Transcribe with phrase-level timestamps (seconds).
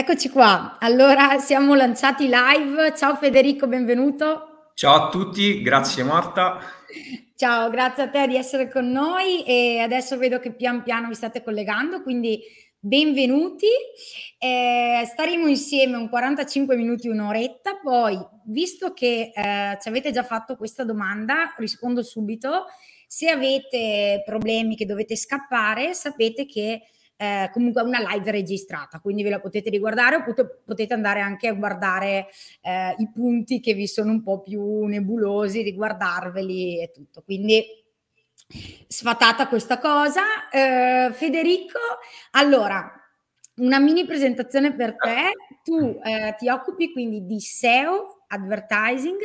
[0.00, 0.78] Eccoci qua.
[0.80, 2.94] Allora siamo lanciati live.
[2.96, 4.70] Ciao Federico, benvenuto.
[4.72, 6.58] Ciao a tutti, grazie Marta.
[7.36, 11.14] Ciao, grazie a te di essere con noi e adesso vedo che pian piano vi
[11.14, 12.40] state collegando, quindi
[12.78, 13.66] benvenuti.
[14.38, 20.56] Eh, staremo insieme un 45 minuti, un'oretta, poi visto che eh, ci avete già fatto
[20.56, 22.64] questa domanda, rispondo subito.
[23.06, 26.84] Se avete problemi che dovete scappare, sapete che
[27.20, 31.52] eh, comunque una live registrata, quindi ve la potete riguardare oppure potete andare anche a
[31.52, 32.28] guardare
[32.62, 37.20] eh, i punti che vi sono un po' più nebulosi, riguardarveli e tutto.
[37.22, 37.62] Quindi
[38.88, 40.48] sfatata questa cosa.
[40.50, 41.78] Eh, Federico,
[42.30, 42.90] allora,
[43.56, 45.32] una mini presentazione per te.
[45.62, 49.18] Tu eh, ti occupi quindi di SEO, advertising,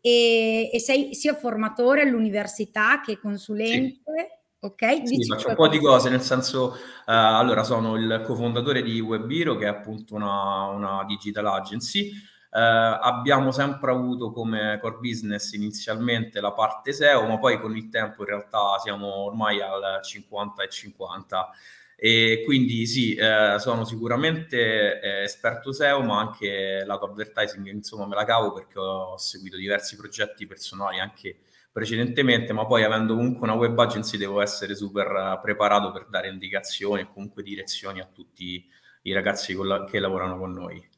[0.00, 4.00] e, e sei sia formatore all'università che consulente.
[4.02, 5.06] Sì Ok?
[5.06, 9.56] Sì, faccio un po' di cose, nel senso, uh, allora sono il cofondatore di Webiro,
[9.56, 12.12] che è appunto una, una digital agency.
[12.50, 17.90] Uh, abbiamo sempre avuto come core business inizialmente la parte SEO, ma poi con il
[17.90, 21.50] tempo in realtà siamo ormai al 50 e 50.
[21.96, 28.14] E quindi sì, eh, sono sicuramente eh, esperto SEO, ma anche lato advertising, insomma, me
[28.14, 31.36] la cavo perché ho seguito diversi progetti personali anche
[31.74, 36.28] precedentemente, ma poi avendo comunque una web agency devo essere super eh, preparato per dare
[36.28, 38.64] indicazioni e comunque direzioni a tutti
[39.02, 40.88] i ragazzi la- che lavorano con noi.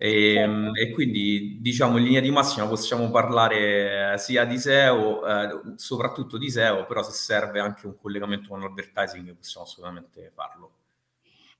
[0.00, 5.26] E, ehm, e, quindi diciamo in linea di massima possiamo parlare eh, sia di SEO,
[5.26, 10.72] eh, soprattutto di SEO, però se serve anche un collegamento con l'advertising possiamo assolutamente farlo.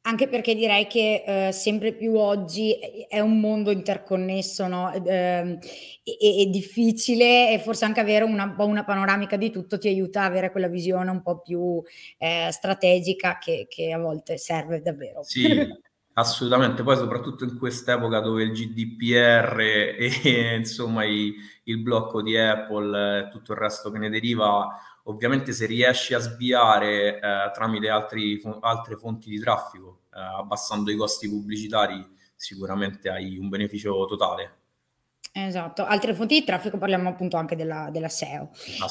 [0.03, 2.73] Anche perché direi che eh, sempre più oggi
[3.09, 4.91] è un mondo interconnesso, no?
[4.93, 5.59] Eh, è,
[6.03, 10.51] è, difficile e forse anche avere una, una, panoramica di tutto ti aiuta a avere
[10.51, 11.83] quella visione un po' più
[12.17, 15.23] eh, strategica che, che, a volte serve davvero.
[15.25, 15.67] Sì,
[16.15, 16.83] assolutamente.
[16.83, 21.35] Poi soprattutto in quest'epoca dove il GDPR e, insomma i,
[21.65, 24.69] il blocco di Apple e tutto il resto che ne deriva
[25.09, 30.97] ovviamente se riesci a sviare eh, tramite altri, altre fonti di traffico, eh, abbassando i
[30.97, 32.05] costi pubblicitari,
[32.35, 34.57] sicuramente hai un beneficio totale.
[35.31, 38.51] Esatto, altre fonti di traffico parliamo appunto anche della, della SEO.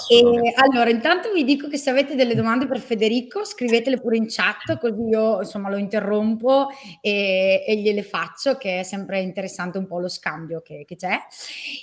[0.09, 4.27] E allora, intanto vi dico che se avete delle domande per Federico, scrivetele pure in
[4.29, 6.69] chat, così io insomma lo interrompo
[7.01, 11.17] e, e gliele faccio, che è sempre interessante un po' lo scambio che, che c'è.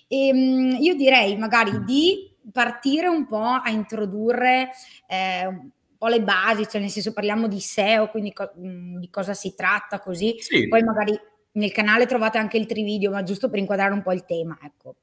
[0.08, 4.70] E, ehm, io direi magari di partire un po' a introdurre
[5.06, 5.70] eh,
[6.04, 9.54] po' le basi, cioè nel senso parliamo di SEO, quindi co- mm, di cosa si
[9.54, 10.36] tratta, così.
[10.38, 10.68] Sì.
[10.68, 11.18] Poi magari
[11.52, 14.96] nel canale trovate anche il trivideo, ma giusto per inquadrare un po' il tema, ecco.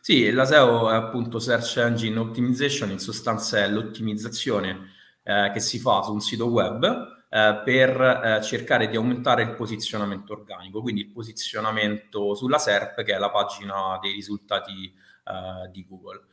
[0.00, 4.90] Sì, la SEO è appunto Search Engine Optimization, in sostanza è l'ottimizzazione
[5.22, 6.84] eh, che si fa su un sito web
[7.30, 13.14] eh, per eh, cercare di aumentare il posizionamento organico, quindi il posizionamento sulla SERP, che
[13.14, 16.26] è la pagina dei risultati eh, di Google.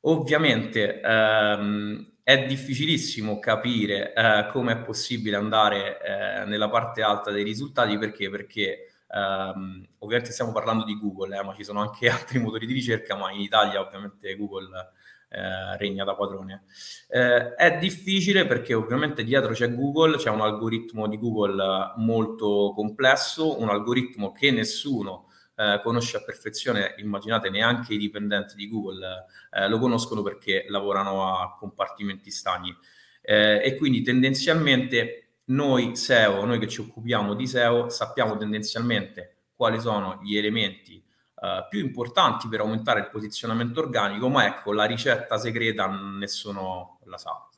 [0.00, 7.42] Ovviamente ehm, è difficilissimo capire eh, come è possibile andare eh, nella parte alta dei
[7.42, 12.38] risultati perché, perché ehm, ovviamente stiamo parlando di Google, eh, ma ci sono anche altri
[12.38, 14.92] motori di ricerca, ma in Italia ovviamente Google
[15.28, 16.64] eh, regna da padrone.
[17.08, 23.60] Eh, è difficile perché ovviamente dietro c'è Google, c'è un algoritmo di Google molto complesso,
[23.60, 29.68] un algoritmo che nessuno eh, conosce a perfezione, immaginate neanche i dipendenti di Google eh,
[29.68, 32.74] lo conoscono perché lavorano a compartimenti stagni.
[33.20, 39.80] Eh, e quindi tendenzialmente noi SEO, noi che ci occupiamo di SEO, sappiamo tendenzialmente quali
[39.80, 41.00] sono gli elementi
[41.42, 47.18] Uh, più importanti per aumentare il posizionamento organico, ma ecco, la ricetta segreta nessuno la
[47.18, 47.48] sa.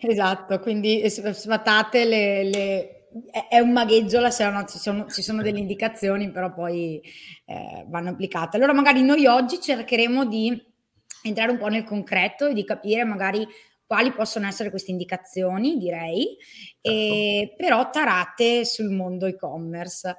[0.00, 2.95] Esatto, quindi sfatate le, le
[3.48, 4.64] è un magheggio la sera, no?
[4.64, 7.00] ci, sono, ci sono delle indicazioni, però poi
[7.44, 8.56] eh, vanno applicate.
[8.56, 10.60] Allora magari noi oggi cercheremo di
[11.22, 13.46] entrare un po' nel concreto e di capire magari
[13.86, 16.36] quali possono essere queste indicazioni, direi,
[16.80, 16.90] certo.
[16.90, 20.16] e, però tarate sul mondo e-commerce.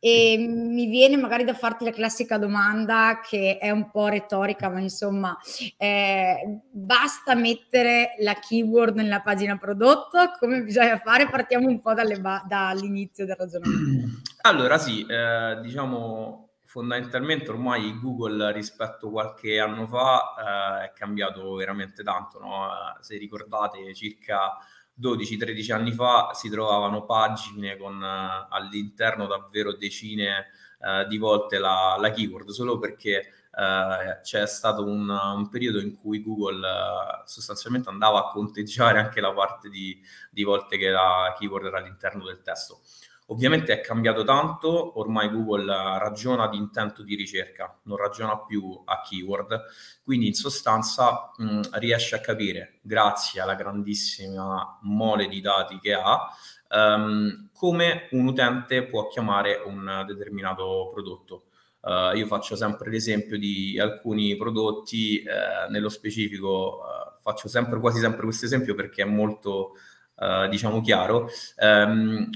[0.00, 4.80] E mi viene magari da farti la classica domanda che è un po' retorica, ma
[4.80, 5.36] insomma,
[5.76, 10.18] eh, basta mettere la keyword nella pagina prodotto?
[10.38, 11.28] Come bisogna fare?
[11.28, 14.26] Partiamo un po' ba- dall'inizio del ragionamento.
[14.42, 21.54] Allora sì, eh, diciamo fondamentalmente ormai Google rispetto a qualche anno fa eh, è cambiato
[21.54, 22.68] veramente tanto, no?
[23.00, 24.56] se ricordate circa
[25.00, 30.46] 12-13 anni fa si trovavano pagine con uh, all'interno davvero decine
[30.80, 35.96] uh, di volte la, la, keyword, solo perché uh, c'è stato un, un, periodo in
[35.96, 36.66] cui Google
[37.24, 40.00] sostanzialmente andava a conteggiare anche la parte di,
[40.30, 42.80] di volte che la keyword era all'interno del testo.
[43.30, 45.66] Ovviamente è cambiato tanto, ormai Google
[45.98, 49.64] ragiona di intento di ricerca, non ragiona più a keyword,
[50.02, 56.26] quindi in sostanza mh, riesce a capire, grazie alla grandissima mole di dati che ha,
[56.70, 61.42] um, come un utente può chiamare un determinato prodotto.
[61.80, 68.00] Uh, io faccio sempre l'esempio di alcuni prodotti, eh, nello specifico uh, faccio sempre, quasi
[68.00, 69.72] sempre questo esempio perché è molto,
[70.16, 71.28] uh, diciamo, chiaro.
[71.58, 72.28] Um,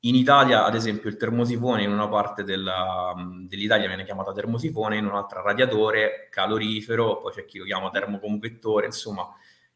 [0.00, 3.14] in Italia, ad esempio, il termosifone in una parte della,
[3.46, 9.28] dell'Italia viene chiamato termosifone, in un'altra radiatore, calorifero, poi c'è chi lo chiama termoconvettore, insomma,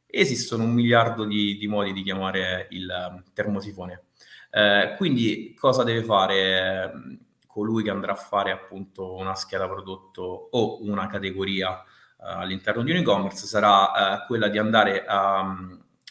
[0.06, 4.04] esistono un miliardo di, di modi di chiamare il termosifone.
[4.50, 10.48] Eh, quindi cosa deve fare ehm, colui che andrà a fare appunto una scheda prodotto
[10.52, 11.84] o una categoria eh,
[12.18, 13.46] all'interno di un e-commerce?
[13.46, 15.54] Sarà eh, quella di andare a,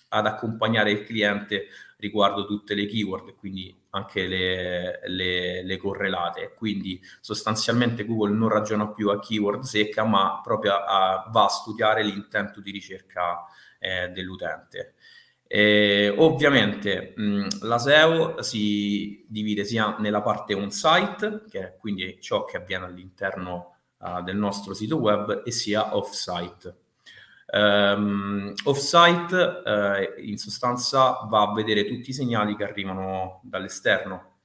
[0.09, 1.67] ad accompagnare il cliente
[2.03, 6.53] riguardo tutte le keyword, quindi anche le, le, le, correlate.
[6.55, 12.03] Quindi sostanzialmente Google non ragiona più a keyword secca, ma proprio a, va a studiare
[12.03, 13.45] l'intento di ricerca
[13.79, 14.95] eh, dell'utente.
[15.47, 22.43] E, ovviamente mh, la SEO si divide sia nella parte on-site, che è quindi ciò
[22.43, 26.82] che avviene all'interno uh, del nostro sito web, e sia off-site.
[27.45, 34.39] Um, off-site uh, in sostanza va a vedere tutti i segnali che arrivano dall'esterno.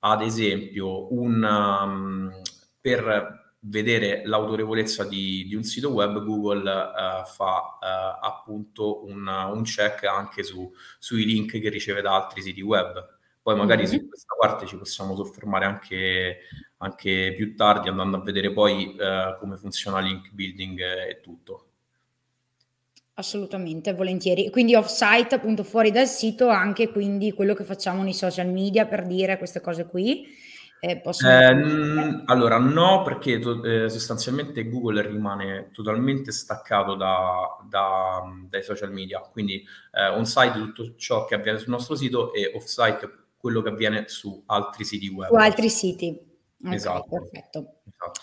[0.00, 2.42] Ad esempio, un, um,
[2.80, 9.62] per vedere l'autorevolezza di, di, un sito web, Google uh, fa uh, appunto un, un,
[9.62, 13.12] check anche su, sui link che riceve da altri siti web.
[13.40, 13.92] Poi magari mm-hmm.
[13.92, 16.38] su questa parte ci possiamo soffermare anche,
[16.78, 18.96] anche più tardi, andando a vedere poi
[19.38, 21.73] come funziona link building e tutto.
[23.16, 24.50] Assolutamente, volentieri.
[24.50, 29.06] Quindi off-site, appunto fuori dal sito, anche quindi quello che facciamo nei social media per
[29.06, 30.26] dire queste cose qui.
[30.80, 38.62] Eh, eh, n- allora, no, perché eh, sostanzialmente Google rimane totalmente staccato da, da, dai
[38.64, 39.20] social media.
[39.20, 44.08] Quindi eh, on-site tutto ciò che avviene sul nostro sito e off-site quello che avviene
[44.08, 45.28] su altri siti web.
[45.28, 46.18] Su altri siti.
[46.60, 47.06] Okay, esatto.
[47.08, 47.74] Perfetto.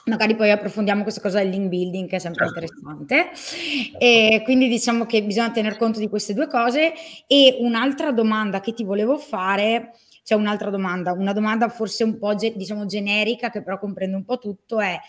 [0.06, 2.60] Magari poi approfondiamo questa cosa del link building che è sempre certo.
[2.60, 3.32] interessante.
[3.36, 3.98] Certo.
[4.00, 6.94] E quindi diciamo che bisogna tener conto di queste due cose.
[7.28, 9.94] E un'altra domanda che ti volevo fare,
[10.24, 14.38] cioè un'altra domanda, una domanda forse un po' diciamo generica che però comprende un po'
[14.38, 15.00] tutto è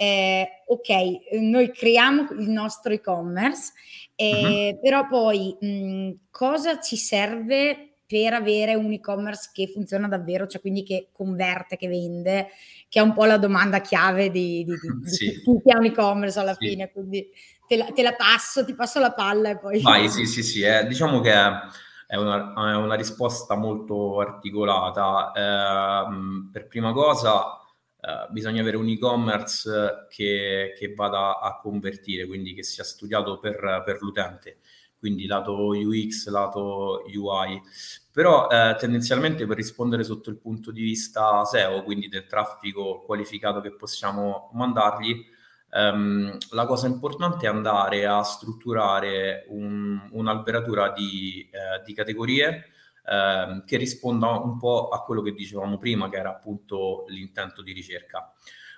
[0.00, 3.72] eh, ok, noi creiamo il nostro e-commerce,
[4.14, 4.80] eh, uh-huh.
[4.80, 10.82] però poi mh, cosa ci serve per avere un e-commerce che funziona davvero, cioè quindi
[10.82, 12.48] che converte, che vende,
[12.88, 15.26] che è un po' la domanda chiave di, di, di, sì.
[15.26, 16.70] di chi ha un e-commerce alla sì.
[16.70, 17.30] fine, quindi
[17.68, 19.80] te la, te la, passo, ti passo la palla e poi...
[19.80, 25.30] Vai, sì, sì, sì, eh, diciamo che è una, è una, risposta molto articolata.
[25.30, 27.60] Eh, per prima cosa
[28.00, 33.84] eh, bisogna avere un e-commerce che, che, vada a convertire, quindi che sia studiato per,
[33.84, 34.58] per l'utente
[35.00, 37.60] quindi lato UX, lato UI.
[38.12, 43.60] Però eh, tendenzialmente per rispondere sotto il punto di vista SEO, quindi del traffico qualificato
[43.60, 45.24] che possiamo mandargli,
[45.72, 52.66] ehm, la cosa importante è andare a strutturare un, un'alberatura di, eh, di categorie
[53.06, 57.72] eh, che risponda un po' a quello che dicevamo prima, che era appunto l'intento di
[57.72, 58.32] ricerca.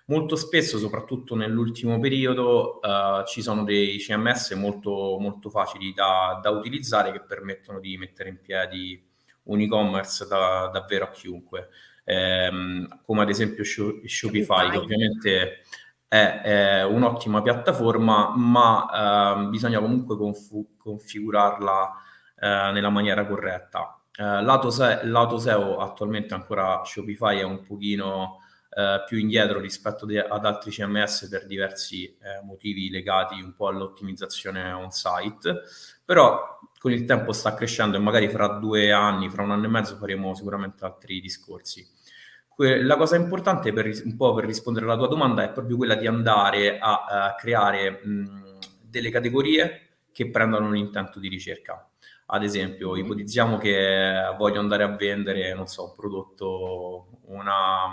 [0.07, 6.51] Molto spesso, soprattutto nell'ultimo periodo, uh, ci sono dei CMS molto, molto facili da, da,
[6.51, 9.01] utilizzare che permettono di mettere in piedi
[9.45, 11.69] un e-commerce da, davvero a chiunque,
[12.05, 15.61] ehm, come ad esempio Shopify, che ovviamente
[16.09, 21.93] è, è un'ottima piattaforma, ma uh, bisogna comunque confu- configurarla
[22.41, 24.01] uh, nella maniera corretta.
[24.17, 28.41] lato, se- lato SEO attualmente ancora Shopify è un pochino
[28.75, 33.69] eh, più indietro rispetto de- ad altri CMS per diversi eh, motivi legati un po'
[33.69, 35.63] all'ottimizzazione on-site,
[36.05, 39.69] però con il tempo sta crescendo e magari fra due anni, fra un anno e
[39.69, 41.87] mezzo faremo sicuramente altri discorsi.
[42.49, 45.95] Que- la cosa importante per, un po' per rispondere alla tua domanda è proprio quella
[45.95, 51.87] di andare a, a creare mh, delle categorie che prendano un intento di ricerca.
[52.35, 53.05] Ad esempio, mm-hmm.
[53.05, 57.85] ipotizziamo che voglio andare a vendere, non so, un prodotto, una,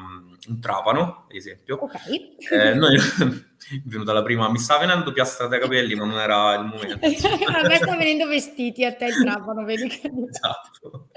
[0.47, 1.75] un trapano, ad esempio.
[1.75, 2.49] Ok.
[2.49, 2.95] Eh, noi,
[3.59, 7.05] è venuta la prima, mi stava venendo piastra dai capelli, ma non era il momento.
[7.05, 10.09] a me sta venendo vestiti, a te il trapano, vedi che...
[10.29, 11.09] Esatto.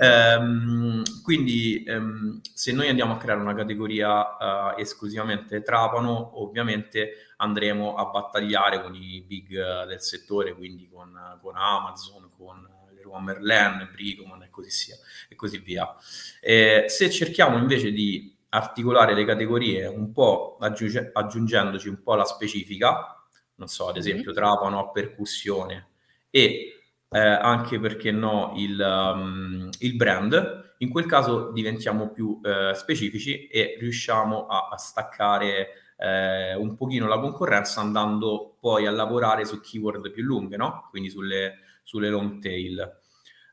[0.00, 7.94] Ehm, quindi, ehm, se noi andiamo a creare una categoria uh, esclusivamente trapano, ovviamente andremo
[7.94, 14.42] a battagliare con i big del settore, quindi con, con Amazon, con Leroy Merlin, Bricoman
[14.44, 14.96] e così, sia,
[15.28, 15.94] e così via.
[16.40, 22.24] Eh, se cerchiamo invece di articolare le categorie un po' aggiunge, aggiungendoci un po' la
[22.24, 23.20] specifica,
[23.56, 25.88] non so, ad esempio trapano a percussione
[26.30, 26.74] e
[27.10, 33.48] eh, anche perché no il, um, il, brand, in quel caso diventiamo più eh, specifici
[33.48, 39.60] e riusciamo a, a staccare eh, un pochino la concorrenza andando poi a lavorare su
[39.60, 40.86] keyword più lunghe, no?
[40.90, 43.00] quindi sulle, sulle long tail.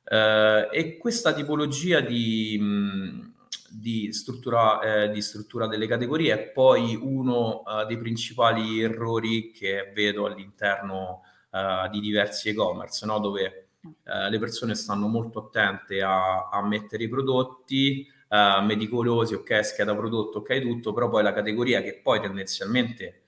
[0.04, 3.34] Eh, e questa tipologia di...
[3.68, 9.92] Di struttura, eh, di struttura, delle categorie è poi uno uh, dei principali errori che
[9.94, 13.20] vedo all'interno uh, di diversi e-commerce, no?
[13.20, 19.94] dove uh, le persone stanno molto attente a, a mettere i prodotti, meticolosi, ok, scheda
[19.94, 23.25] prodotto, ok, tutto, però poi la categoria che poi tendenzialmente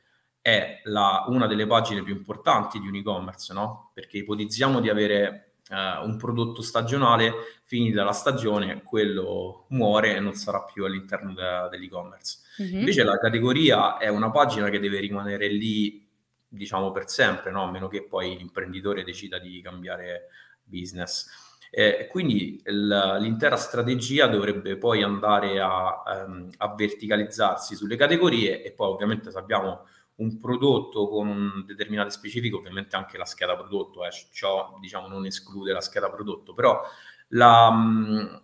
[0.47, 3.91] è la, una delle pagine più importanti di un e-commerce, no?
[3.93, 7.33] perché ipotizziamo di avere uh, un prodotto stagionale,
[7.65, 12.39] finita la stagione, quello muore e non sarà più all'interno de- dell'e-commerce.
[12.61, 12.79] Mm-hmm.
[12.79, 16.07] Invece la categoria è una pagina che deve rimanere lì,
[16.47, 17.63] diciamo, per sempre, no?
[17.63, 20.29] a meno che poi l'imprenditore decida di cambiare
[20.63, 21.27] business.
[21.69, 28.71] Eh, quindi l- l'intera strategia dovrebbe poi andare a, um, a verticalizzarsi sulle categorie e
[28.71, 29.83] poi ovviamente sappiamo
[30.17, 35.25] un prodotto con un determinato specifico, ovviamente anche la scheda prodotto, eh, ciò diciamo, non
[35.25, 36.81] esclude la scheda prodotto, però
[37.29, 38.41] la, um,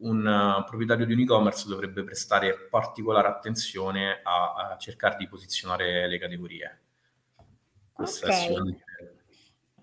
[0.00, 6.18] un proprietario di un e-commerce dovrebbe prestare particolare attenzione a, a cercare di posizionare le
[6.18, 6.80] categorie.
[7.92, 8.38] Questa okay.
[8.38, 8.84] è sicuramente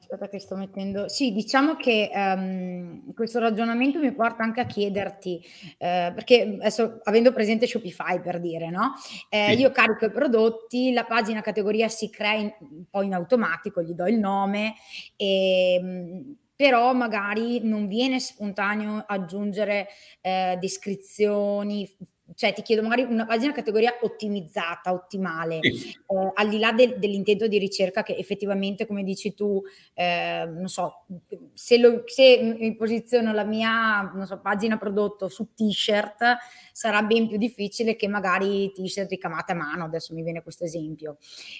[0.09, 5.39] aspetta che sto mettendo, sì, diciamo che um, questo ragionamento mi porta anche a chiederti,
[5.77, 8.93] eh, perché adesso avendo presente Shopify per dire, no?
[9.29, 9.59] Eh, sì.
[9.59, 13.93] Io carico i prodotti, la pagina categoria si crea in, un po' in automatico, gli
[13.93, 14.73] do il nome
[15.15, 19.87] e ehm, però magari non viene spontaneo aggiungere
[20.19, 21.89] eh, descrizioni,
[22.39, 25.89] cioè ti chiedo magari una pagina categoria ottimizzata, ottimale, sì.
[25.89, 29.61] eh, al di là de- dell'intento di ricerca che effettivamente, come dici tu,
[29.93, 31.03] eh, non so,
[31.51, 36.37] se, lo, se mi posiziono la mia so, pagina prodotto su t-shirt,
[36.71, 41.17] sarà ben più difficile che magari t-shirt ricamate a mano, adesso mi viene questo esempio.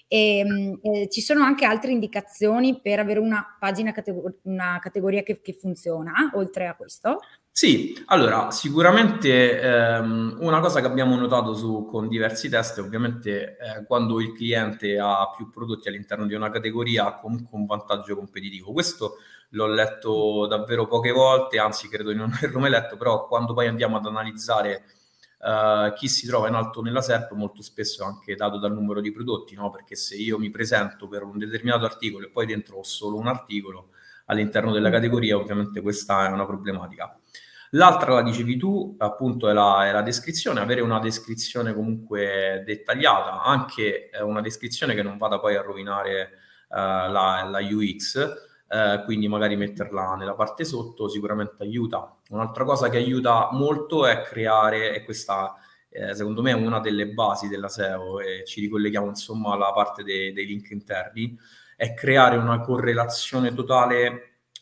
[0.07, 5.23] E, ehm, eh, ci sono anche altre indicazioni per avere una pagina, categor- una categoria
[5.23, 7.19] che, che funziona, oltre a questo?
[7.51, 13.57] Sì, allora sicuramente ehm, una cosa che abbiamo notato su, con diversi test è ovviamente
[13.57, 18.15] eh, quando il cliente ha più prodotti all'interno di una categoria ha comunque un vantaggio
[18.15, 18.71] competitivo.
[18.71, 19.17] Questo
[19.49, 23.67] l'ho letto davvero poche volte, anzi credo di non averlo mai letto, però quando poi
[23.67, 24.85] andiamo ad analizzare
[25.41, 29.01] eh, chi si trova in alto nella SERP molto spesso è anche dato dal numero
[29.01, 29.69] di prodotti, no?
[29.69, 33.27] perché se io mi presento per un determinato articolo e poi dentro ho solo un
[33.27, 33.89] articolo
[34.27, 37.18] all'interno della categoria, ovviamente questa è una problematica.
[37.71, 43.43] L'altra, la dicevi tu, appunto è la, è la, descrizione, avere una descrizione comunque dettagliata,
[43.43, 46.31] anche eh, una descrizione che non vada poi a rovinare
[46.69, 48.15] uh, la, la, UX,
[48.69, 52.17] uh, quindi magari metterla nella parte sotto sicuramente aiuta.
[52.29, 55.53] Un'altra cosa che aiuta molto è creare, e questa
[55.89, 60.03] eh, secondo me è una delle basi della SEO, e ci ricolleghiamo insomma alla parte
[60.03, 61.37] dei, dei link interni,
[61.75, 64.07] è creare una correlazione totale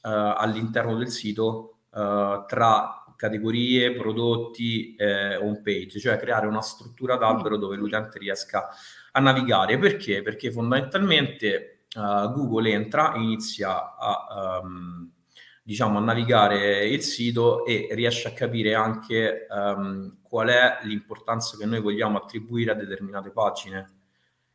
[0.03, 7.17] uh, all'interno del sito uh, tra categorie, prodotti, eh, home page, cioè creare una struttura
[7.17, 8.69] d'albero dove l'utente riesca
[9.11, 9.77] a navigare.
[9.79, 10.21] Perché?
[10.21, 15.11] Perché fondamentalmente uh, Google entra, inizia a, um,
[15.63, 21.65] diciamo, a navigare il sito e riesce a capire anche um, qual è l'importanza che
[21.65, 23.93] noi vogliamo attribuire a determinate pagine.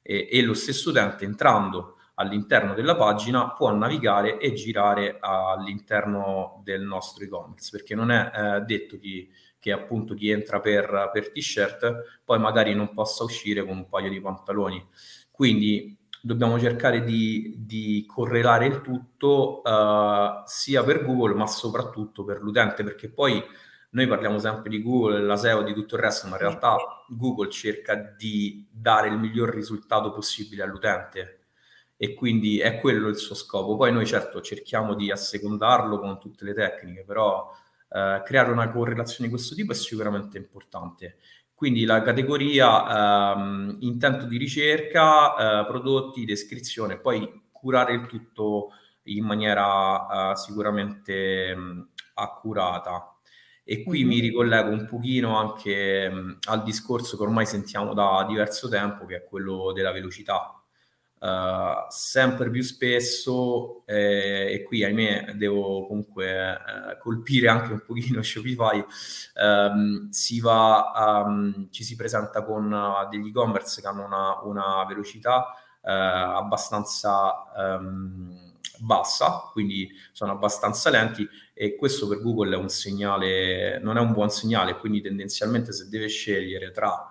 [0.05, 6.83] E, e lo stesso utente entrando all'interno della pagina può navigare e girare all'interno del
[6.83, 12.23] nostro e-commerce perché non è eh, detto chi, che appunto chi entra per, per t-shirt
[12.25, 14.85] poi magari non possa uscire con un paio di pantaloni.
[15.31, 22.41] Quindi dobbiamo cercare di, di correlare il tutto uh, sia per Google ma soprattutto per
[22.41, 23.43] l'utente perché poi
[23.91, 26.77] noi parliamo sempre di Google, la SEO, di tutto il resto, ma in realtà
[27.09, 31.42] Google cerca di dare il miglior risultato possibile all'utente
[32.03, 33.77] e quindi è quello il suo scopo.
[33.77, 37.49] Poi noi certo cerchiamo di assecondarlo con tutte le tecniche, però
[37.91, 41.19] eh, creare una correlazione di questo tipo è sicuramente importante.
[41.55, 48.71] Quindi la categoria ehm, intento di ricerca, eh, prodotti, descrizione, poi curare il tutto
[49.05, 53.17] in maniera eh, sicuramente mh, accurata.
[53.63, 58.69] E qui mi ricollego un pochino anche mh, al discorso che ormai sentiamo da diverso
[58.69, 60.57] tempo, che è quello della velocità
[61.23, 68.23] Uh, sempre più spesso, eh, e qui ahimè devo comunque eh, colpire anche un pochino
[68.27, 68.85] Shopify,
[69.41, 74.85] um, si va, um, ci si presenta con uh, degli e-commerce che hanno una, una
[74.85, 81.25] velocità uh, abbastanza um, bassa, quindi sono abbastanza lenti
[81.55, 85.89] e questo per Google è un segnale, non è un buon segnale, quindi tendenzialmente se
[85.89, 87.07] deve scegliere tra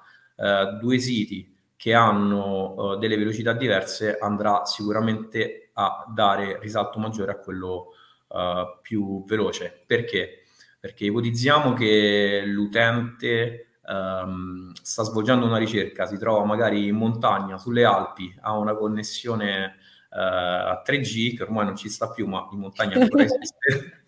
[0.80, 1.51] due siti
[1.82, 7.94] che hanno uh, delle velocità diverse andrà sicuramente a dare risalto maggiore a quello
[8.28, 9.82] uh, più veloce.
[9.88, 10.44] Perché?
[10.80, 17.84] Perché ipotizziamo che l'utente um, sta svolgendo una ricerca, si trova magari in montagna, sulle
[17.84, 19.78] Alpi, ha una connessione
[20.12, 24.04] uh, a 3G, che ormai non ci sta più, ma in montagna ancora esiste.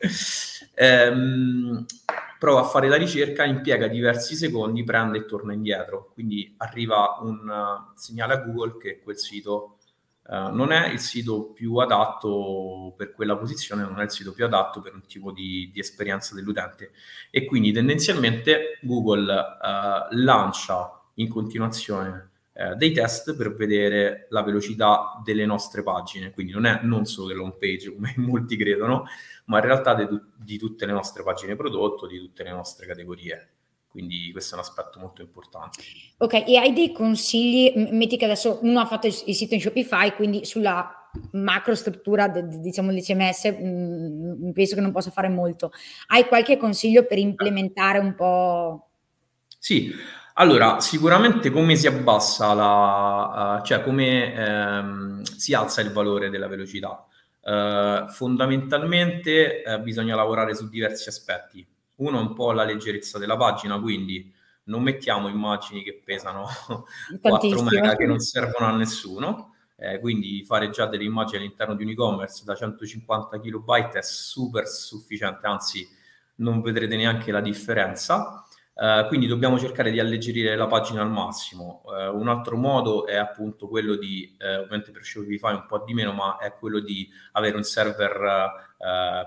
[0.77, 1.83] um,
[2.43, 6.11] prova a fare la ricerca, impiega diversi secondi, prende e torna indietro.
[6.13, 9.77] Quindi arriva un uh, segnale a Google che quel sito
[10.23, 14.43] uh, non è il sito più adatto per quella posizione, non è il sito più
[14.43, 16.91] adatto per un tipo di, di esperienza dell'utente.
[17.31, 25.19] E quindi tendenzialmente Google uh, lancia in continuazione eh, dei test per vedere la velocità
[25.23, 26.31] delle nostre pagine.
[26.31, 29.05] Quindi non è non solo dell'home page, come molti credono,
[29.45, 33.49] ma in realtà di, di tutte le nostre pagine prodotto, di tutte le nostre categorie.
[33.87, 35.79] Quindi questo è un aspetto molto importante.
[36.17, 37.73] Ok, e hai dei consigli?
[37.91, 42.27] Metti che adesso uno ha fatto il, il sito in Shopify, quindi sulla macro struttura,
[42.27, 45.71] de, diciamo, del CMS, mh, penso che non possa fare molto.
[46.07, 48.87] Hai qualche consiglio per implementare un po'?
[49.59, 49.91] Sì,
[50.35, 56.47] allora, sicuramente come si abbassa la, uh, cioè come ehm, si alza il valore della
[56.47, 57.05] velocità?
[57.41, 61.65] Uh, fondamentalmente uh, bisogna lavorare su diversi aspetti.
[61.95, 64.33] Uno è un po' la leggerezza della pagina, quindi
[64.65, 66.47] non mettiamo immagini che pesano
[67.21, 69.55] 4 mega che non servono a nessuno.
[69.75, 74.65] Eh, quindi fare già delle immagini all'interno di un e-commerce da 150 KB è super
[74.67, 75.85] sufficiente, anzi
[76.35, 78.42] non vedrete neanche la differenza.
[78.75, 81.83] Uh, quindi dobbiamo cercare di alleggerire la pagina al massimo.
[81.85, 85.93] Uh, un altro modo è appunto quello di, uh, ovviamente per Shopify un po' di
[85.93, 88.71] meno, ma è quello di avere un server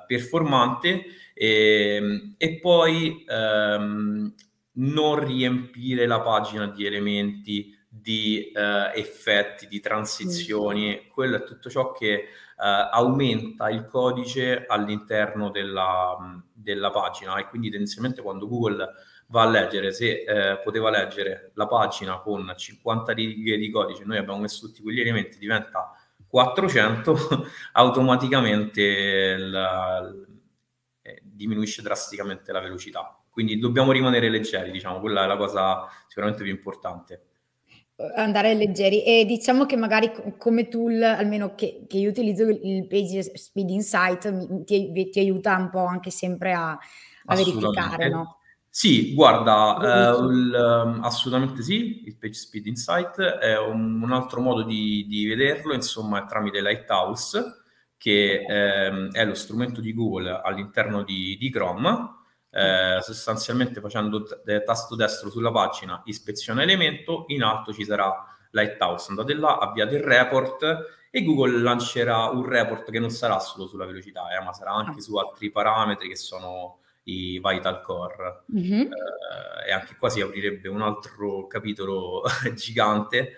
[0.07, 4.35] performante e, e poi um,
[4.73, 8.53] non riempire la pagina di elementi, di
[8.95, 10.89] effetti, di transizioni.
[10.89, 11.11] Mm.
[11.11, 18.21] Quello è tutto ciò che aumenta il codice all'interno della, della pagina e quindi tendenzialmente
[18.21, 18.93] quando Google
[19.29, 24.19] va a leggere, se eh, poteva leggere la pagina con 50 righe di codice, noi
[24.19, 25.93] abbiamo messo tutti quegli elementi, diventa
[26.27, 27.17] 400,
[27.73, 30.13] automaticamente la,
[31.03, 33.21] eh, diminuisce drasticamente la velocità.
[33.31, 37.23] Quindi dobbiamo rimanere leggeri, diciamo, quella è la cosa sicuramente più importante
[38.15, 43.39] andare leggeri e diciamo che magari come tool almeno che, che io utilizzo il Page
[43.39, 48.36] Speed Insight ti, ti aiuta un po' anche sempre a, a verificare no?
[48.77, 54.43] Sì, guarda, eh, il, um, assolutamente sì, il Page Speed Insight è un, un altro
[54.43, 57.63] modo di, di, vederlo, insomma, è tramite Lighthouse,
[57.97, 62.17] che ehm, è lo strumento di Google all'interno di, di Chrome,
[62.51, 68.15] eh, sostanzialmente facendo t- tasto destro sulla pagina ispezione elemento, in alto ci sarà
[68.51, 73.67] Lighthouse, andate là, avviate il report e Google lancerà un report che non sarà solo
[73.67, 75.03] sulla velocità, eh, ma sarà anche ah.
[75.03, 78.45] su altri parametri che sono i Vital Core.
[78.55, 78.81] Mm-hmm.
[78.81, 82.23] Eh, e anche qua si aprirebbe un altro capitolo
[82.55, 83.33] gigante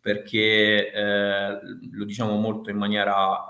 [0.00, 1.58] perché eh,
[1.92, 3.46] lo diciamo molto in maniera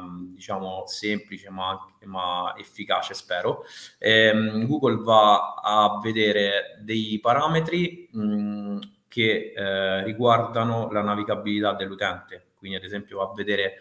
[0.34, 3.64] diciamo semplice ma, ma efficace spero
[3.98, 12.76] ehm, Google va a vedere dei parametri mh, che eh, riguardano la navigabilità dell'utente quindi
[12.76, 13.74] ad esempio va a vedere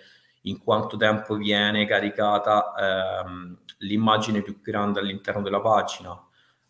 [0.45, 6.19] in quanto tempo viene caricata ehm, l'immagine più grande all'interno della pagina,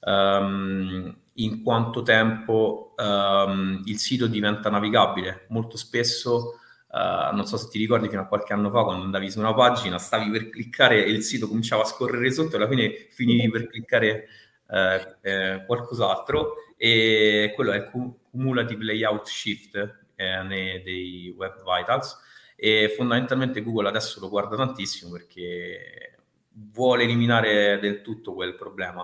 [0.01, 5.45] um, in quanto tempo um, il sito diventa navigabile.
[5.49, 9.31] Molto spesso, uh, non so se ti ricordi, fino a qualche anno fa, quando andavi
[9.31, 12.67] su una pagina, stavi per cliccare e il sito cominciava a scorrere sotto e alla
[12.67, 14.27] fine finivi per cliccare
[14.71, 19.75] eh, eh, qualcos'altro e quello è il cumulative layout shift
[20.15, 22.17] eh, dei web vitals
[22.55, 26.10] e fondamentalmente Google adesso lo guarda tantissimo perché
[26.53, 29.01] vuole eliminare del tutto quel problema.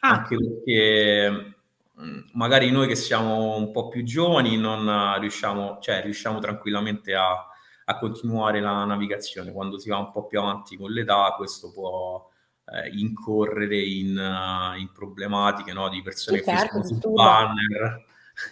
[0.00, 0.10] Ah.
[0.10, 1.54] Anche perché
[2.00, 7.46] mm, magari noi che siamo un po' più giovani non riusciamo, cioè riusciamo tranquillamente a,
[7.84, 9.52] a continuare la navigazione.
[9.52, 12.30] Quando si va un po' più avanti con l'età, questo può
[12.66, 15.88] eh, incorrere in, uh, in, problematiche no?
[15.88, 18.04] di persone che certo, fanno banner.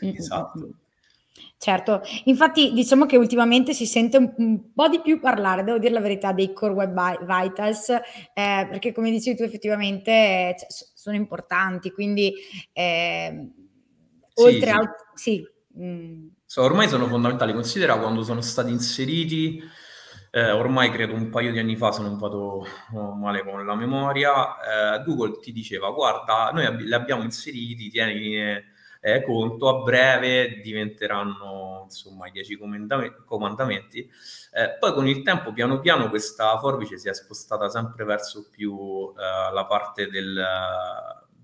[0.05, 0.17] Mm-hmm.
[0.17, 0.69] esatto.
[1.63, 5.93] Certo, infatti diciamo che ultimamente si sente un, un, po' di più parlare, devo dire
[5.93, 8.01] la verità, dei core web vitals, eh,
[8.35, 12.35] perché come dici tu effettivamente cioè, sono importanti, quindi
[12.73, 13.49] eh,
[14.35, 14.77] sì, oltre sì.
[14.77, 14.95] a...
[15.15, 15.49] Sì,
[15.79, 16.27] mm.
[16.45, 19.63] so, ormai sono fondamentali, considera quando sono stati inseriti,
[20.33, 23.77] eh, ormai credo un paio di anni fa, se non vado oh, male con la
[23.77, 28.71] memoria, eh, Google ti diceva guarda, noi ab- li abbiamo inseriti, tieni
[29.05, 33.23] eh, conto, a breve diventeranno insomma i dieci comandamenti.
[33.25, 34.11] comandamenti.
[34.53, 39.13] Eh, poi con il tempo, piano piano, questa forbice si è spostata sempre verso più
[39.19, 40.41] eh, la parte del,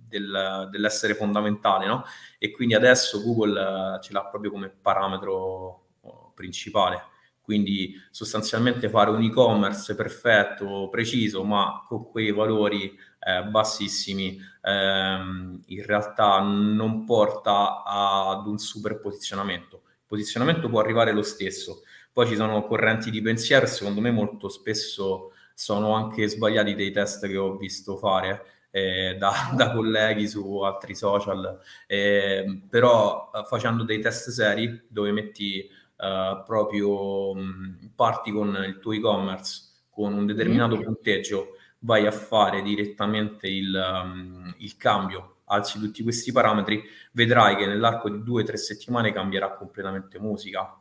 [0.07, 2.05] del, dell'essere fondamentale, no?
[2.39, 3.61] E quindi adesso Google
[3.97, 7.17] eh, ce l'ha proprio come parametro oh, principale
[7.49, 15.85] quindi sostanzialmente fare un e-commerce perfetto, preciso, ma con quei valori eh, bassissimi, ehm, in
[15.85, 19.83] realtà non porta ad un super posizionamento.
[19.85, 21.83] Il posizionamento può arrivare lo stesso.
[22.13, 27.27] Poi ci sono correnti di pensiero secondo me molto spesso sono anche sbagliati dei test
[27.27, 28.45] che ho visto fare.
[28.71, 35.61] Eh, da, da, colleghi su altri social, eh, però facendo dei test seri dove metti
[36.01, 40.83] eh, proprio mh, parti con il tuo e-commerce con un determinato mm.
[40.83, 47.67] punteggio vai a fare direttamente il, um, il cambio, alzi tutti questi parametri, vedrai che
[47.67, 50.77] nell'arco di due o tre settimane cambierà completamente musica.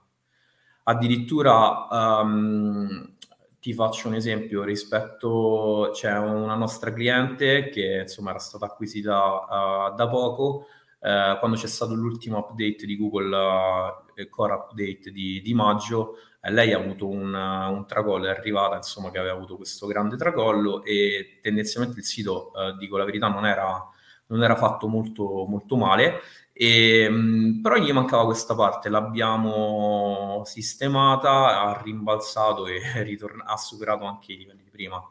[0.83, 1.87] Addirittura
[2.21, 3.15] um,
[3.59, 9.95] ti faccio un esempio rispetto, c'è una nostra cliente che insomma era stata acquisita uh,
[9.95, 10.67] da poco,
[10.99, 16.73] uh, quando c'è stato l'ultimo update di Google uh, Core Update di, di maggio, lei
[16.73, 21.39] ha avuto un, un, tracollo, è arrivata insomma che aveva avuto questo grande tracollo e
[21.41, 23.85] tendenzialmente il sito, eh, dico la verità, non era,
[24.27, 26.21] non era fatto molto, molto male,
[26.53, 34.05] e, mh, però gli mancava questa parte, l'abbiamo sistemata, ha rimbalzato e ritorn- ha superato
[34.05, 35.01] anche i livelli di prima.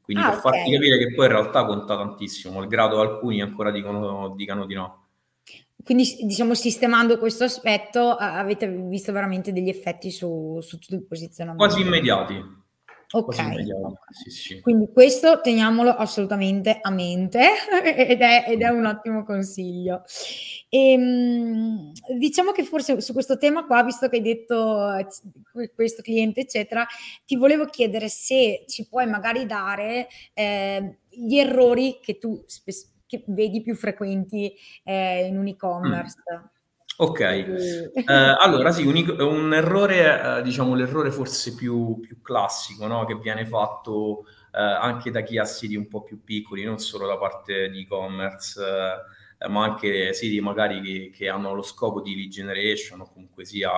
[0.00, 0.52] Quindi ah, per okay.
[0.52, 5.05] farti capire che poi in realtà conta tantissimo, malgrado alcuni ancora dicono, dicano di no.
[5.86, 11.64] Quindi diciamo sistemando questo aspetto avete visto veramente degli effetti su, su tutto il posizionamento?
[11.64, 12.34] Quasi immediati.
[13.12, 13.36] Ok,
[14.10, 14.60] sì, sì.
[14.60, 17.50] quindi questo teniamolo assolutamente a mente
[17.96, 20.02] ed è, ed è un ottimo consiglio.
[20.68, 24.90] E, ehm, diciamo che forse su questo tema qua, visto che hai detto
[25.72, 26.84] questo cliente, eccetera,
[27.24, 33.24] ti volevo chiedere se ci puoi magari dare eh, gli errori che tu spesso che
[33.28, 34.52] vedi più frequenti
[34.84, 36.16] eh, in un e-commerce?
[36.32, 36.44] Mm.
[36.98, 43.04] Ok, eh, allora sì, un, un errore, eh, diciamo l'errore forse più, più classico, no?
[43.04, 47.06] che viene fatto eh, anche da chi ha siti un po' più piccoli, non solo
[47.06, 48.62] da parte di e-commerce,
[49.38, 53.44] eh, ma anche siti magari che, che, hanno lo scopo di lead generation o comunque
[53.44, 53.70] sia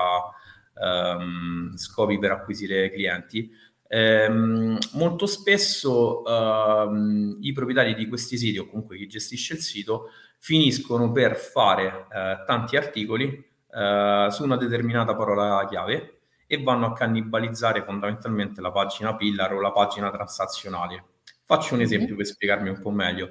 [0.80, 3.50] ehm, scopi per acquisire clienti
[3.90, 10.10] Ehm, molto spesso ehm, i proprietari di questi siti o comunque chi gestisce il sito
[10.38, 16.92] finiscono per fare eh, tanti articoli eh, su una determinata parola chiave e vanno a
[16.92, 21.04] cannibalizzare fondamentalmente la pagina pillar o la pagina transazionale.
[21.44, 23.30] Faccio un esempio per spiegarmi un po' meglio.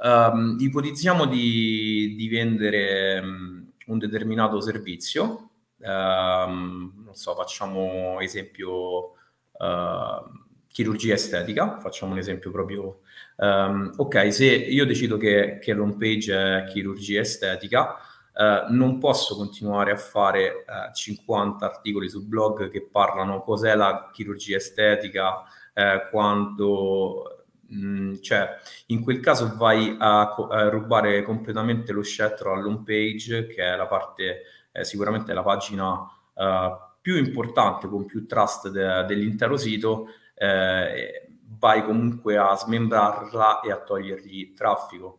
[0.00, 9.13] Um, ipotizziamo di, di vendere um, un determinato servizio, um, non so, facciamo esempio
[10.74, 13.02] chirurgia estetica, facciamo un esempio proprio.
[13.36, 17.94] Um, ok, se io decido che, che l'home page è chirurgia estetica,
[18.34, 23.76] uh, non posso continuare a fare uh, eh, 50 articoli sul blog che parlano cos'è
[23.76, 31.92] la chirurgia estetica, uh, quando mm, cioè, in quel caso vai a, a, rubare completamente
[31.92, 36.08] lo scettro all'home page, che è la parte, eh, sicuramente la pagina
[37.04, 43.76] più importante, con più trust de- dell'intero sito, eh, vai comunque a smembrarla e a
[43.76, 45.18] togliergli traffico.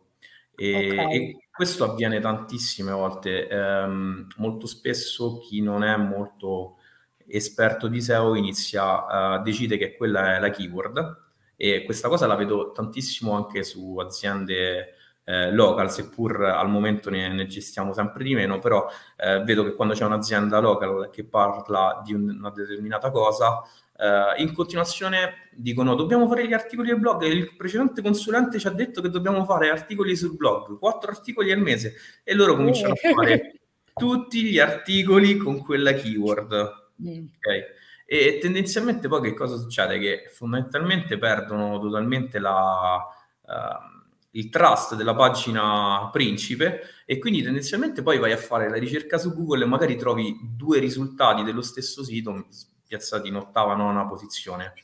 [0.56, 1.14] E, okay.
[1.14, 3.46] e questo avviene tantissime volte.
[3.52, 6.78] Um, molto spesso chi non è molto
[7.24, 12.34] esperto di SEO inizia, uh, decide che quella è la keyword e questa cosa la
[12.34, 14.95] vedo tantissimo anche su aziende
[15.28, 18.86] eh, local, seppur al momento ne, ne, gestiamo sempre di meno, però
[19.16, 23.60] eh, vedo che quando c'è un'azienda local che parla di un, una determinata cosa,
[23.98, 28.70] eh, in continuazione dicono dobbiamo fare gli articoli del blog, il precedente consulente ci ha
[28.70, 33.12] detto che dobbiamo fare articoli sul blog, quattro articoli al mese, e loro cominciano a
[33.12, 33.58] fare
[33.92, 36.84] tutti gli articoli con quella keyword.
[37.02, 37.26] Mm.
[37.36, 37.62] Okay.
[38.06, 39.98] E tendenzialmente poi che cosa succede?
[39.98, 43.04] Che fondamentalmente perdono totalmente la...
[43.40, 43.95] Uh,
[44.36, 49.34] il trust della pagina principe e quindi tendenzialmente poi vai a fare la ricerca su
[49.34, 52.46] Google e magari trovi due risultati dello stesso sito
[52.86, 54.74] piazzati in ottava, nona posizione.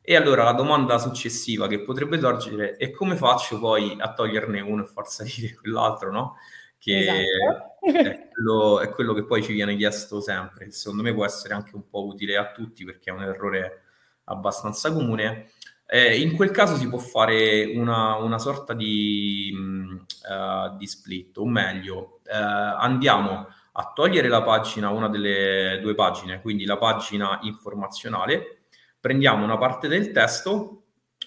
[0.00, 4.84] E allora la domanda successiva che potrebbe sorgere è come faccio poi a toglierne uno
[4.84, 6.36] e far salire quell'altro, no?
[6.78, 7.86] Che esatto.
[7.86, 10.70] è, quello, è, quello, che poi ci viene chiesto sempre.
[10.70, 13.84] Secondo me può essere anche un po' utile a tutti perché è un errore
[14.24, 15.50] abbastanza comune.
[15.86, 21.46] Eh, in quel caso si può fare una, una sorta di, uh, di, split, o
[21.46, 22.30] meglio, uh,
[22.78, 28.64] andiamo a togliere la pagina, una delle due pagine, quindi la pagina informazionale,
[28.98, 30.84] prendiamo una parte del testo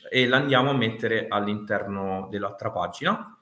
[0.09, 3.37] e la andiamo a mettere all'interno dell'altra pagina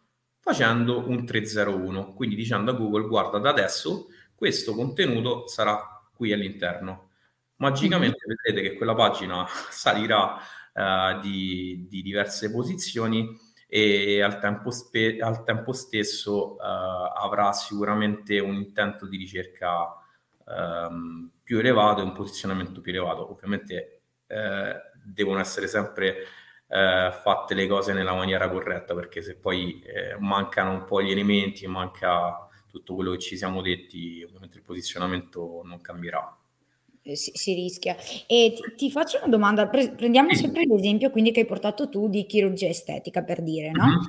[0.45, 7.09] facendo un 301, quindi dicendo a Google guarda da adesso questo contenuto sarà qui all'interno.
[7.55, 8.37] Magicamente mm-hmm.
[8.43, 10.37] vedrete che quella pagina salirà
[10.75, 18.39] uh, di, di, diverse posizioni e al tempo, spe- al tempo stesso uh, avrà sicuramente
[18.39, 19.97] un intento di ricerca
[20.45, 23.29] um, più elevato e un posizionamento più elevato.
[23.31, 26.25] Ovviamente uh, devono essere sempre
[26.67, 29.83] fatte le cose nella maniera corretta perché se poi
[30.17, 35.61] mancano un po' gli elementi, manca tutto quello che ci siamo detti, ovviamente il posizionamento
[35.63, 36.35] non cambierà.
[37.07, 37.95] Eh, si, si, rischia.
[38.25, 42.09] E ti, ti, faccio una domanda, Pre- prendiamo sempre l'esempio quindi che hai portato tu
[42.09, 43.85] di chirurgia estetica per dire, no?
[43.85, 43.99] Mm-hmm.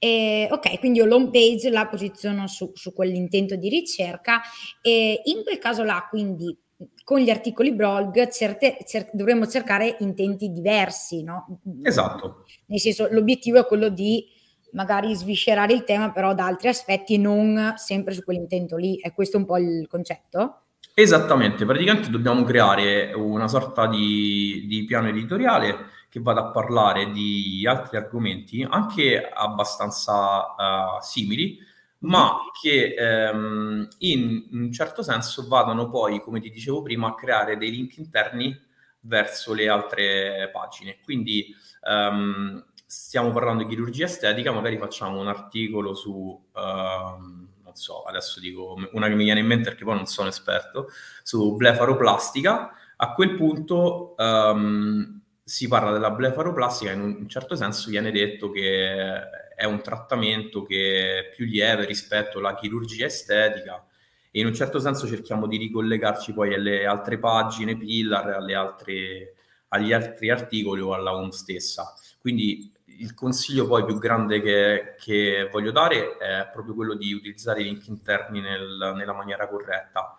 [0.00, 4.40] E, ok, quindi io l'home page la posiziono su, su quell'intento di ricerca
[4.82, 6.58] e in quel caso là quindi
[7.04, 11.60] con gli articoli blog certe, cer- dovremmo cercare intenti diversi, no?
[11.84, 12.46] Esatto.
[12.66, 14.26] Nel senso l'obiettivo è quello di
[14.72, 19.12] magari sviscerare il tema però da altri aspetti e non sempre su quell'intento lì, è
[19.12, 20.62] questo un po' il concetto?
[21.00, 27.66] Esattamente, praticamente dobbiamo creare una sorta di, di piano editoriale che vada a parlare di
[27.66, 31.58] altri argomenti anche abbastanza uh, simili,
[32.00, 32.94] ma che
[33.32, 37.96] um, in un certo senso vadano poi, come ti dicevo prima, a creare dei link
[37.96, 38.54] interni
[39.00, 40.98] verso le altre pagine.
[41.02, 41.46] Quindi
[41.80, 46.38] um, stiamo parlando di chirurgia estetica, magari facciamo un articolo su...
[46.52, 50.28] Uh, non so, adesso dico una che mi viene in mente perché poi non sono
[50.28, 50.88] esperto,
[51.22, 58.10] su blefaroplastica, a quel punto um, si parla della blefaroplastica, in un certo senso viene
[58.10, 59.20] detto che
[59.54, 63.84] è un trattamento che è più lieve rispetto alla chirurgia estetica
[64.30, 69.34] e in un certo senso cerchiamo di ricollegarci poi alle altre pagine, pillar, alle altre,
[69.68, 71.94] agli altri articoli o alla home stessa.
[72.18, 77.60] Quindi il consiglio poi più grande che, che, voglio dare è proprio quello di utilizzare
[77.60, 80.16] i link interni nel, nella maniera corretta.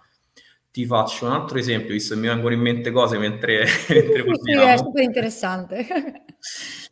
[0.71, 4.53] Ti faccio un altro esempio, visto che mi vengono in mente cose mentre, mentre Sì,
[4.53, 5.87] è super interessante.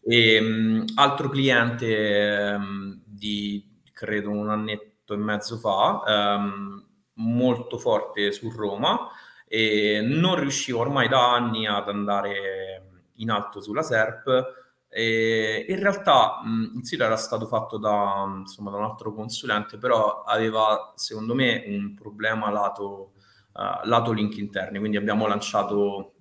[0.02, 6.84] E, um, altro cliente um, di, credo, un annetto e mezzo fa, um,
[7.16, 9.10] molto forte su Roma,
[9.46, 16.42] e non riuscivo ormai da anni ad andare in alto sulla SERP, e in realtà
[16.44, 21.36] mh, il sito era stato fatto da, insomma, da, un altro consulente, però aveva secondo
[21.36, 23.14] me un problema lato,
[23.54, 26.14] uh, lato link interni, quindi abbiamo lanciato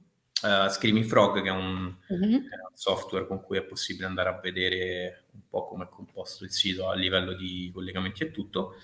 [0.43, 2.35] uh, Screaming Frog, che è un, mm-hmm.
[2.35, 6.45] è un, software con cui è possibile andare a vedere un po' come è composto
[6.45, 8.75] il sito a livello di collegamenti e tutto.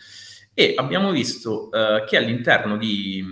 [0.54, 3.22] E abbiamo visto uh, che all'interno di,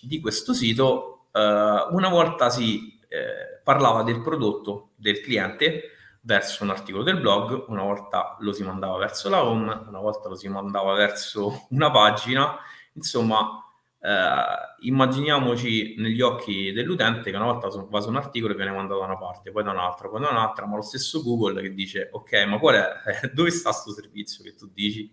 [0.00, 7.02] di questo sito una volta si eh, parlava del prodotto del cliente verso un articolo
[7.02, 10.92] del blog, una volta lo si mandava verso la home, una volta lo si mandava
[10.94, 12.58] verso una pagina,
[12.92, 13.64] insomma
[14.00, 19.00] eh, immaginiamoci negli occhi dell'utente che una volta va su un articolo e viene mandato
[19.00, 22.08] da una parte, poi da un'altra, poi da un'altra, ma lo stesso Google che dice
[22.12, 25.12] ok, ma qual è, dove sta questo servizio che tu dici?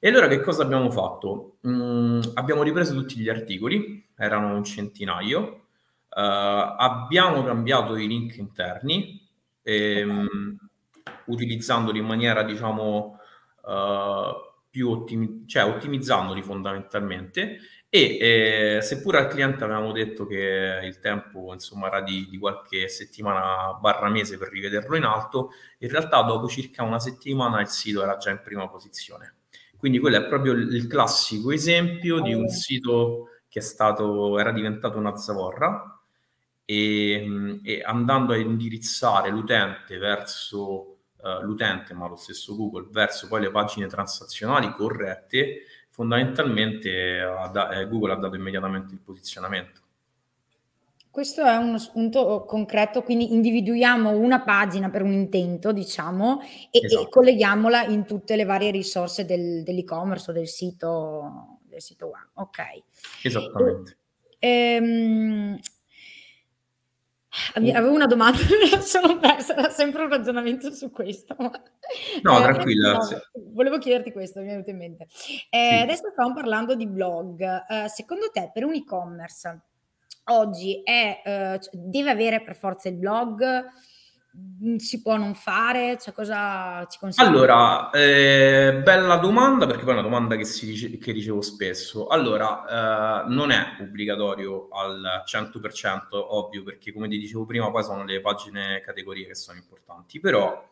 [0.00, 1.58] E allora che cosa abbiamo fatto?
[1.66, 5.61] Mm, abbiamo ripreso tutti gli articoli, erano un centinaio,
[6.14, 9.26] abbiamo cambiato i link interni,
[9.62, 10.56] ehm,
[11.26, 13.18] utilizzandoli in maniera, diciamo,
[13.62, 17.58] uh, più ottimi- cioè ottimizzandoli fondamentalmente.
[17.94, 22.88] E eh, seppure al cliente avevamo detto che il tempo insomma era di, di, qualche
[22.88, 28.02] settimana barra mese per rivederlo in alto, in realtà dopo circa una settimana il sito
[28.02, 29.34] era già in prima posizione.
[29.76, 34.96] Quindi quello è proprio il classico esempio di un sito che è stato, era diventato
[34.96, 35.91] una zavorra,
[36.64, 43.42] e, e andando a indirizzare l'utente verso uh, l'utente, ma lo stesso Google, verso poi
[43.42, 49.80] le pagine transazionali corrette, fondamentalmente eh, Google ha dato immediatamente il posizionamento.
[51.10, 57.06] Questo è uno spunto concreto, quindi individuiamo una pagina per un intento, diciamo, e, esatto.
[57.06, 62.28] e colleghiamola in tutte le varie risorse del, dell'e-commerce o del sito, del sito web.
[62.36, 62.60] Ok.
[63.22, 63.98] Esattamente.
[64.38, 65.58] E, ehm,
[67.54, 68.38] Avevo una domanda,
[68.80, 71.34] sono persa, era sempre un ragionamento su questo.
[71.38, 71.50] No,
[72.38, 72.92] eh, tranquilla.
[72.92, 73.08] No,
[73.52, 75.06] volevo chiederti questo, mi è venuto in mente.
[75.50, 75.82] Eh, sì.
[75.82, 77.42] Adesso stiamo parlando di blog.
[77.68, 79.60] Eh, secondo te per un e-commerce
[80.24, 83.64] oggi è, eh, deve avere per forza il blog?
[84.34, 85.98] Mhmm, si può non fare?
[86.00, 87.26] Cioè, cosa ci consigli?
[87.26, 92.06] Allora, eh, bella domanda perché poi è una domanda che, si che ricevo spesso.
[92.06, 98.04] Allora, eh, non è obbligatorio al 100%, ovvio, perché come ti dicevo prima, poi sono
[98.04, 100.70] le pagine categorie che sono importanti, però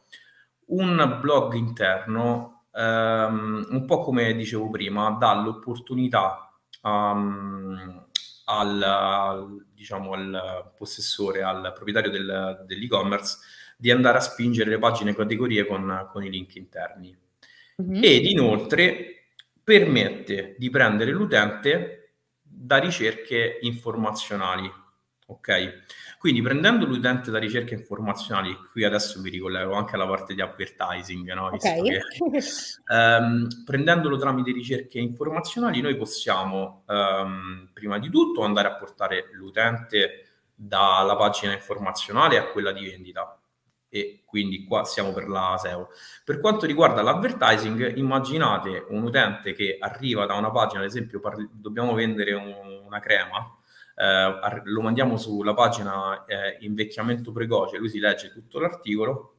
[0.66, 6.50] un blog interno, ehm, un po' come dicevo prima, dà l'opportunità
[6.82, 8.06] um,
[8.50, 13.38] al, diciamo, al possessore, al proprietario del, dell'e-commerce,
[13.76, 17.16] di andare a spingere le pagine categorie con, con i link interni.
[17.80, 18.02] Mm-hmm.
[18.02, 19.14] Ed inoltre
[19.62, 24.70] permette di prendere l'utente da ricerche informazionali.
[25.30, 25.84] Ok?
[26.18, 31.32] Quindi prendendo l'utente da ricerche informazionali, qui adesso mi ricollego anche alla parte di advertising,
[31.32, 31.46] no?
[31.46, 31.82] okay.
[31.82, 32.00] che,
[32.92, 40.26] ehm, prendendolo tramite ricerche informazionali, noi possiamo ehm, prima di tutto andare a portare l'utente
[40.52, 43.40] dalla pagina informazionale a quella di vendita
[43.88, 45.88] e quindi qua siamo per la SEO.
[46.24, 51.48] Per quanto riguarda l'advertising, immaginate un utente che arriva da una pagina, ad esempio parli,
[51.52, 53.56] dobbiamo vendere un, una crema,
[54.00, 59.34] eh, lo mandiamo sulla pagina eh, invecchiamento precoce, lui si legge tutto l'articolo,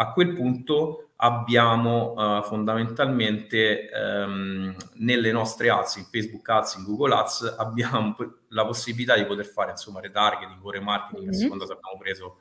[0.00, 7.14] a quel punto abbiamo uh, fondamentalmente um, nelle nostre ads, in Facebook Ads, in Google
[7.14, 8.14] Ads, abbiamo
[8.48, 11.36] la possibilità di poter fare insomma retargeting o remarketing, mm-hmm.
[11.36, 12.38] a seconda se abbiamo preso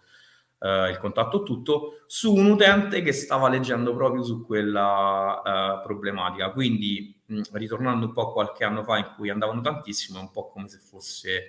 [0.60, 6.52] uh, il contatto tutto, su un utente che stava leggendo proprio su quella uh, problematica.
[6.52, 10.50] Quindi, mh, ritornando un po' qualche anno fa in cui andavano tantissimo, è un po'
[10.50, 11.44] come se fosse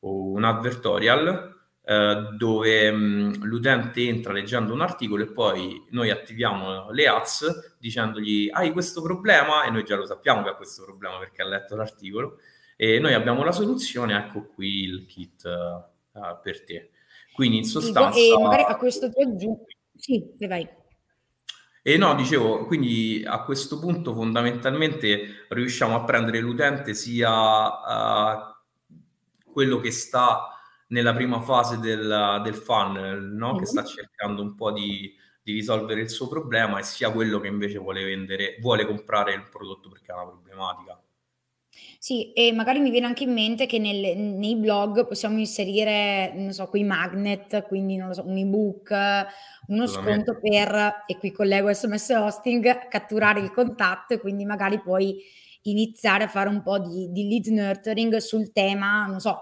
[0.00, 7.08] un advertorial uh, dove mh, l'utente entra leggendo un articolo e poi noi attiviamo le
[7.08, 11.42] ads dicendogli hai questo problema e noi già lo sappiamo che ha questo problema perché
[11.42, 12.38] ha letto l'articolo
[12.76, 15.42] e noi abbiamo la soluzione, ecco qui il kit
[16.40, 16.90] per te.
[17.38, 18.18] Quindi in sostanza...
[18.18, 19.60] E magari a questo punto...
[19.94, 20.68] Sì, vai.
[21.80, 28.54] E no, dicevo, quindi a questo punto fondamentalmente riusciamo a prendere l'utente sia uh,
[29.52, 30.48] quello che sta
[30.88, 33.50] nella prima fase del, del funnel, no?
[33.50, 33.58] mm-hmm.
[33.58, 37.46] che sta cercando un po' di, di, risolvere il suo problema, e sia quello che
[37.46, 41.00] invece vuole vendere, vuole comprare il prodotto perché ha una problematica.
[42.00, 46.52] Sì, e magari mi viene anche in mente che nel nei blog possiamo inserire, non
[46.52, 48.94] so, quei magnet, quindi non lo so, un ebook,
[49.66, 55.16] uno sconto per e qui collego SMS hosting, catturare il contatto e quindi magari puoi
[55.62, 59.40] iniziare a fare un po' di di lead nurturing sul tema, non so,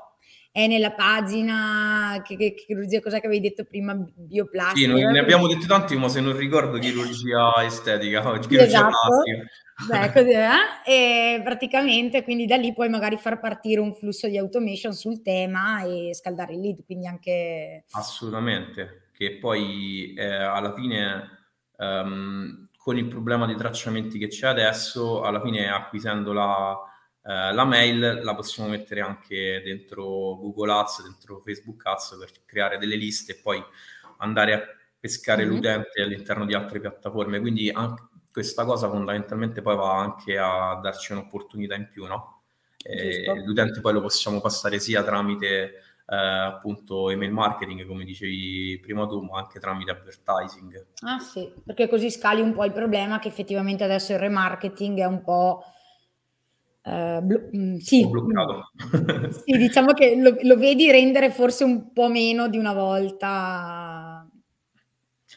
[0.50, 3.94] è nella pagina che che chirurgia cos'è che avevi detto prima?
[3.94, 4.96] Bioplastica?
[4.96, 8.88] Sì, ne abbiamo detti tanti, ma se non ricordo chirurgia estetica, chirurgia esatto.
[8.88, 9.44] plastica.
[9.88, 10.48] Beh, così è.
[10.84, 11.36] Eh?
[11.36, 15.82] E praticamente quindi da lì puoi magari far partire un flusso di automation sul tema
[15.82, 17.84] e scaldare il lead, quindi anche...
[17.90, 21.30] Assolutamente, che poi eh, alla fine
[21.76, 26.74] um, con il problema dei tracciamenti che c'è adesso, alla fine acquisendo la,
[27.22, 30.04] eh, la mail la possiamo mettere anche dentro
[30.36, 33.62] Google Ads, dentro Facebook Ads per creare delle liste e poi
[34.18, 34.62] andare a
[34.98, 35.54] pescare mm-hmm.
[35.54, 37.40] l'utente all'interno di altre piattaforme.
[37.40, 38.02] Quindi anche,
[38.36, 42.42] questa cosa fondamentalmente poi va anche a darci un'opportunità in più, no?
[43.46, 45.72] l'utente poi lo possiamo passare sia tramite
[46.06, 50.86] eh, appunto email marketing, come dicevi prima tu, ma anche tramite advertising.
[51.00, 55.06] Ah sì, perché così scali un po' il problema che effettivamente adesso il remarketing è
[55.06, 55.62] un po'...
[56.82, 58.06] Uh, blo- mm, sì.
[58.06, 58.70] bloccato.
[59.46, 64.15] sì, diciamo che lo, lo, vedi rendere forse un po' meno di una volta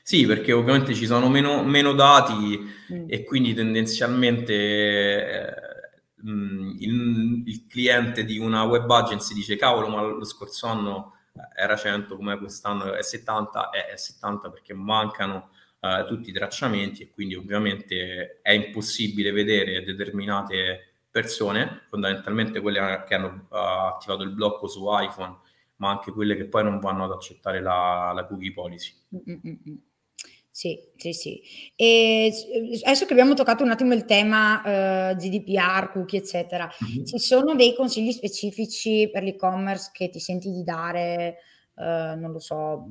[0.09, 2.59] sì, perché ovviamente ci sono meno, meno dati
[2.91, 3.05] mm.
[3.05, 5.53] e quindi tendenzialmente eh,
[6.27, 11.13] mm, il, il, cliente di una web agency dice cavolo ma lo scorso anno
[11.55, 17.11] era 100 come quest'anno è 70 è 70 perché mancano eh, tutti i tracciamenti e
[17.11, 23.55] quindi ovviamente è impossibile vedere determinate persone fondamentalmente quelle che hanno uh,
[23.93, 25.37] attivato il blocco su iPhone
[25.75, 29.87] ma anche quelle che poi non vanno ad accettare la, la cookie policy Mm-mm.
[30.59, 31.41] Sì, sì, sì.
[31.77, 32.33] E
[32.83, 37.05] adesso che abbiamo toccato un attimo il tema, uhm, GDPR, cookie, eccetera, Mh-mh.
[37.05, 41.37] ci sono dei consigli specifici per l'e-commerce che ti senti di dare,
[41.75, 42.89] uhm, non lo so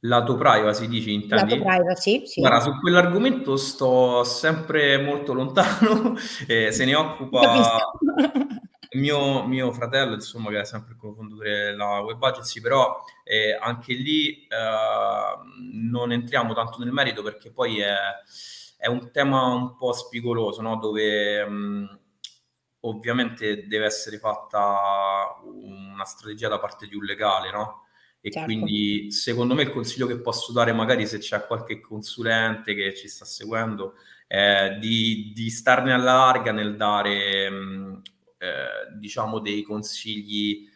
[0.00, 1.64] Lato privacy dici, Lato intendi?
[1.64, 2.70] privacy, Guarda, sì.
[2.70, 7.78] su quell'argomento sto sempre molto lontano, e se ne occupa.
[8.96, 13.94] mio mio fratello, insomma, che è sempre il cofondatore della Web Agency, però, ehm, anche
[13.94, 17.94] lì, uhm, non entriamo tanto nel merito perché poi è
[18.82, 21.98] è un tema un po' spigoloso, no, dove, mhmm,
[22.80, 27.84] ovviamente deve essere fatta una strategia da parte di un legale, no,
[28.22, 28.40] e Certo.
[28.40, 33.06] quindi secondo me il consiglio che posso dare, magari se c'è qualche consulente che ci
[33.08, 33.94] sta seguendo,
[34.26, 38.02] è di di starne alla larga nel dare, mhmm,
[38.40, 40.68] ehm, diciamo dei consigli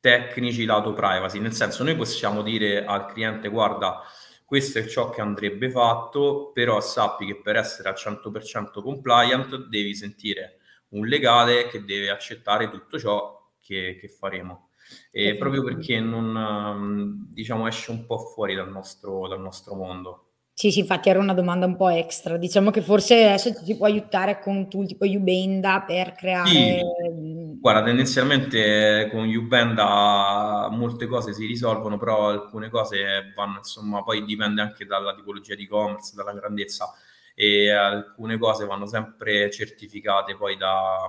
[0.00, 1.38] tecnici lato privacy.
[1.40, 4.02] Nel senso, noi possiamo dire al cliente: "Guarda,
[4.44, 9.94] questo è ciò che andrebbe fatto, però sappi che per essere al 100% compliant devi
[9.94, 10.58] sentire
[10.90, 14.70] un legale che deve accettare tutto ciò che che faremo."
[15.10, 20.23] E proprio perché non mhmm, diciamo esce un po' fuori dal nostro dal nostro mondo.
[20.58, 22.36] Sì, sì, infatti era una domanda un po' extra.
[22.36, 27.82] Diciamo che forse adesso ti può aiutare con tool tipo Ubenda per creare, Sì, guarda
[27.84, 34.84] tendenzialmente con Ubenda molte cose si risolvono, però alcune cose vanno insomma poi dipende anche
[34.84, 36.92] dalla tipologia di e-commerce, dalla grandezza,
[37.34, 41.08] e alcune cose vanno sempre certificate poi da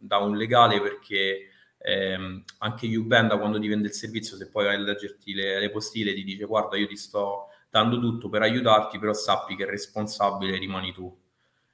[0.00, 4.76] da un legale perché, ehm, anche Ubenda quando ti vende il servizio, se poi vai
[4.76, 8.98] a leggerti le le postille ti dice: "Guarda io ti sto dando tutto per aiutarti,
[8.98, 11.14] però sappi che il responsabile rimani tu." E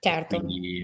[0.01, 0.37] Certo.
[0.39, 0.83] quindi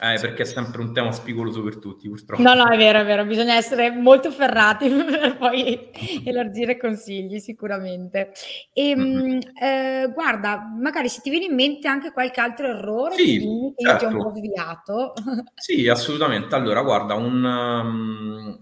[0.00, 2.72] eh, perché è sempre un tema spigoloso per tutti No, no, purtroppo.
[2.72, 5.90] è vero, è vero, bisogna essere molto ferrati per poi
[6.24, 8.32] elargire consigli sicuramente.
[8.94, 9.22] Mh-mh.
[9.34, 13.38] Ehm, ehm, guarda, magari se ti viene in mente anche qualche altro errore, Sì,
[13.76, 14.34] che io ti ho un po' certo.
[14.34, 15.12] sviato.
[15.54, 16.54] Sì, assolutamente.
[16.54, 18.56] Allora guarda, un mhmm,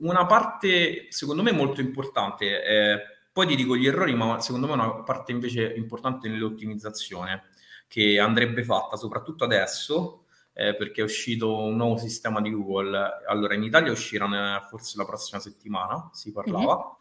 [0.00, 2.98] una parte secondo me molto importante, ehm,
[3.32, 7.44] poi ti dico gli errori, ma secondo me una parte invece importante nell'ottimizzazione,
[7.88, 12.98] che andrebbe fatta soprattutto adesso, ehm, perché è uscito un nuovo sistema di Google.
[13.26, 16.96] Allora in Italia uscirà forse la prossima settimana, si parlava.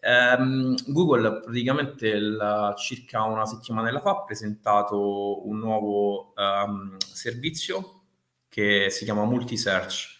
[0.00, 8.02] Ehm, Google praticamente il circa una settimanella fa ha presentato un nuovo, uhm, servizio
[8.48, 10.16] che si chiama Multisearch.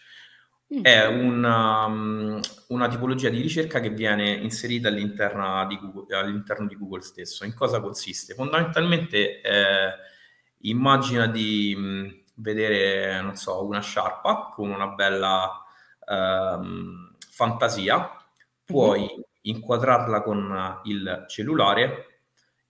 [0.71, 6.75] È una mhmm, una tipologia di ricerca che viene inserita all'interna di Google all'interno di
[6.77, 7.43] Google stesso.
[7.43, 8.35] In cosa consiste?
[8.35, 9.91] Fondamentalmente, ehm,
[10.61, 15.49] immagina di, mhmm, vedere, non so, una sciarpa con una bella,
[16.05, 18.15] uhm, fantasia, Mh-mh.
[18.63, 19.09] puoi
[19.41, 22.05] inquadrarla con il cellulare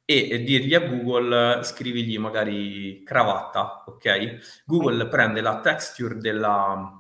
[0.06, 4.40] e dirgli a Google scrivigli magari cravatta, Okay.
[4.66, 6.99] Google prende la texture della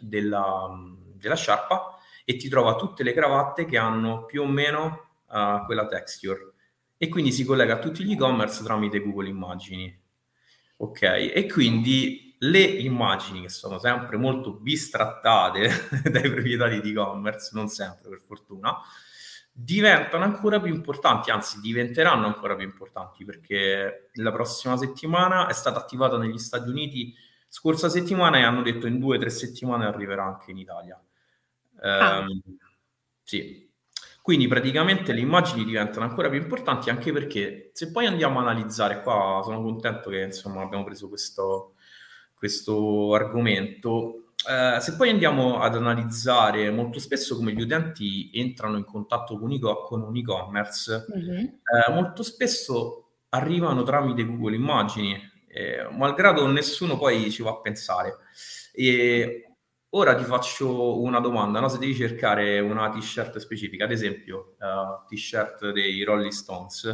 [0.00, 0.68] della
[1.18, 5.86] della sciarpa e ti trova tutte le cravatte che hanno più o meno, uhm, quella
[5.86, 6.52] texture
[6.96, 10.02] e quindi si collega a tutti gli e-commerce tramite Google Immagini.
[10.80, 15.70] Okay, e quindi le immagini che sono sempre molto bistrattate
[16.10, 18.76] dai proprietari di e-commerce, non sempre per fortuna,
[19.52, 25.78] diventano ancora più importanti, anzi diventeranno ancora più importanti, perché la prossima settimana è stata
[25.78, 27.12] attivata negli Stati Uniti
[27.48, 31.00] scorsa settimana e hanno detto in 2, 3 settimane arriverà anche in Italia.
[31.98, 32.22] Ah.
[32.22, 32.40] Ehm,
[33.22, 33.66] sì.
[34.22, 39.02] Quindi praticamente le immagini diventano ancora più importanti, anche perché se poi andiamo a analizzare
[39.02, 41.74] qua sono contento che insomma abbiamo preso questo
[42.34, 48.84] questo argomento, ehm, se poi andiamo ad analizzare molto spesso come gli utenti entrano in
[48.84, 51.58] contatto con i co con un e-commerce, Mh-mh.
[51.88, 55.18] ehm, molto spesso arrivano tramite Google Immagini,
[55.58, 58.16] ehm, malgrado nessuno poi ci va a pensare.
[58.72, 59.42] E
[59.90, 65.06] ora ti faccio una domanda, no, se devi cercare una t-shirt specifica, ad esempio, uhm,
[65.08, 66.84] t-shirt dei Rolling Stones,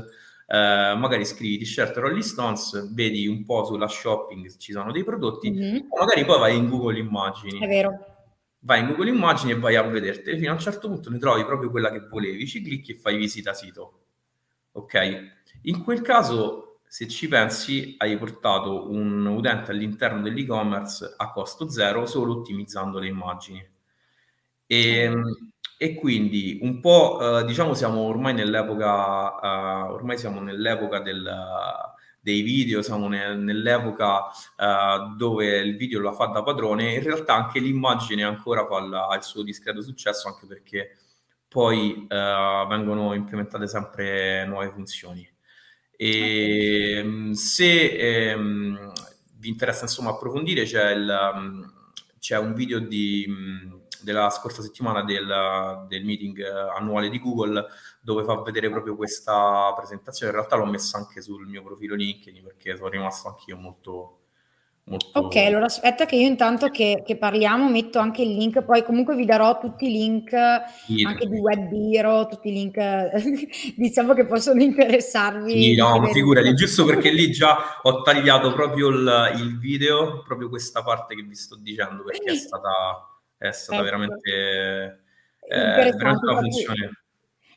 [0.47, 5.05] ehm, magari scrivi t-shirt Rolling Stones, vedi un po' sulla shopping se ci sono dei
[5.05, 5.49] prodotti,
[5.89, 7.67] o magari poi vai in Google È Immagini.
[7.67, 7.99] vero.
[8.61, 11.45] Vai in Google Immagini e vai a vedertene, fino a un certo punto ne trovi
[11.45, 14.07] proprio quella che volevi, ci clicchi e fai visita sito.
[14.73, 15.29] Okay?
[15.65, 22.07] In quel caso, se ci pensi, hai portato un utente all'interno dell'e-commerce a costo 0
[22.07, 23.69] solo ottimizzando le immagini.
[24.71, 25.13] Vero.
[25.21, 29.35] Ehm, e quindi un po', uhm, diciamo siamo ormai nell'epoca
[29.87, 31.23] uhm, ormai siamo nell'epoca del
[32.21, 34.23] dei video, siamo ne nell'epoca,
[34.57, 39.09] uhm, dove il video la fa da padrone, in realtà anche l'immagine ancora fa la
[39.15, 40.97] il suo discreto successo, anche perché
[41.49, 45.34] poi, uhm, vengono implementate sempre nuove funzioni.
[45.97, 47.35] E okay.
[47.35, 48.93] se ehm,
[49.39, 51.73] vi interessa insomma approfondire, c'è, il,
[52.19, 53.27] c'è un video di,
[54.01, 56.43] della scorsa settimana del, del, meeting
[56.77, 57.67] annuale di Google
[58.01, 60.33] dove fa vedere proprio questa presentazione.
[60.33, 64.19] In realtà l'ho messa anche sul mio profilo LinkedIn perché sono rimasto anch'io molto
[64.87, 65.19] Molto...
[65.19, 69.17] Ok, allora aspetta che io intanto che, che, parliamo metto anche il link, poi comunque
[69.17, 70.31] vi darò tutti i link
[70.85, 72.77] sì, anche di WebBiro, tutti i link
[73.77, 75.53] diciamo che possono interessarvi.
[75.53, 80.51] Sì, no, ma figurati, giusto perché lì già ho tagliato proprio il, il, video, proprio
[80.51, 82.71] questa parte che vi sto dicendo, perché è stata,
[83.39, 83.85] è stata ecco.
[83.85, 85.05] veramente,
[85.49, 87.04] eh, veramente una funzione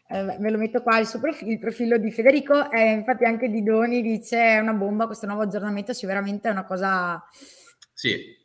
[0.10, 3.62] eh, me lo metto qua il, profilo, il profilo di Federico, eh, infatti anche di
[3.62, 7.22] Doni dice è una bomba questo nuovo aggiornamento, sicuramente è una cosa...
[7.94, 8.36] Sì.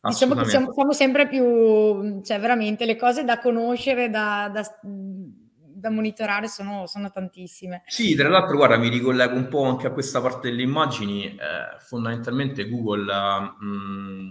[0.00, 5.90] Diciamo che siamo, siamo, sempre più, cioè veramente le cose da conoscere, da, da, da
[5.90, 7.82] monitorare sono, sono, tantissime.
[7.86, 11.78] Sì, tra l'altro guarda, mi ricollego un po' anche a questa parte delle immagini, eh,
[11.80, 14.30] fondamentalmente Google mh, mm,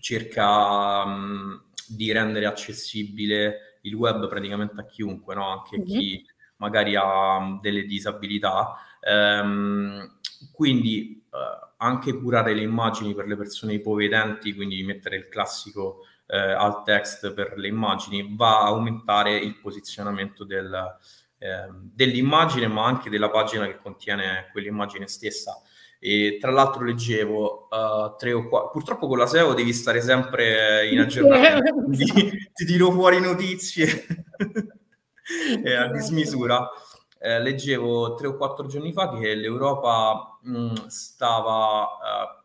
[0.00, 1.54] cerca mh, mm,
[1.88, 5.48] di rendere accessibile il web praticamente a chiunque, no?
[5.48, 5.86] anche mm-hmm.
[5.86, 6.26] chi
[6.56, 8.74] magari ha delle disabilità.
[9.00, 10.18] Ehm,
[10.52, 16.38] quindi eh, anche curare le immagini per le persone ipovedenti, quindi mettere il classico eh,
[16.38, 20.98] alt text per le immagini, va a aumentare il posizionamento del,
[21.38, 25.60] eh, dell'immagine, ma anche della pagina che contiene quell'immagine stessa.
[26.02, 28.70] E tra l'altro leggevo uh, tre o quattro.
[28.70, 34.06] Purtroppo con la SEO devi stare sempre in aggiornamento, quindi ti tiro fuori notizie
[35.62, 36.68] eh, a dismisura.
[37.22, 42.40] Eh, leggevo tre o quattro giorni fa che l'Europa mh, mm, stava uh,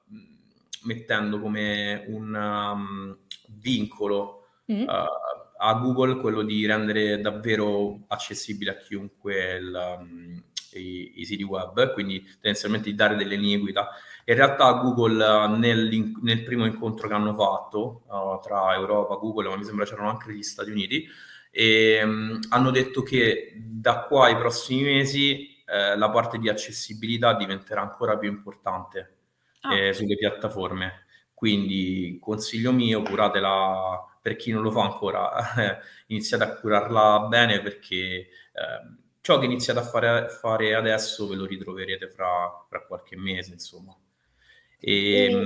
[0.83, 3.17] mettendo come un um,
[3.61, 4.81] vincolo mm.
[4.81, 4.85] uh,
[5.57, 10.43] a Google quello di rendere davvero accessibile a chiunque il, um,
[10.79, 13.89] i, i, siti web, quindi tendenzialmente di dare delle linee guida.
[14.25, 19.57] In realtà Google nel, nel primo incontro che hanno fatto uh, tra Europa, Google, ma
[19.57, 21.07] mi sembra c'erano anche gli Stati Uniti,
[21.51, 27.33] e, um, hanno detto che da qua ai prossimi mesi eh, la parte di accessibilità
[27.33, 29.17] diventerà ancora più importante
[29.61, 29.75] ah.
[29.75, 31.05] eh, sulle piattaforme.
[31.33, 37.61] Quindi consiglio mio, curatela per chi non lo fa ancora, eh, iniziate a curarla bene
[37.61, 38.27] perché eh,
[39.25, 43.97] ciò che iniziate a fare, fare adesso ve lo ritroverete fra, fra qualche mese, insomma.
[44.79, 45.45] E, e...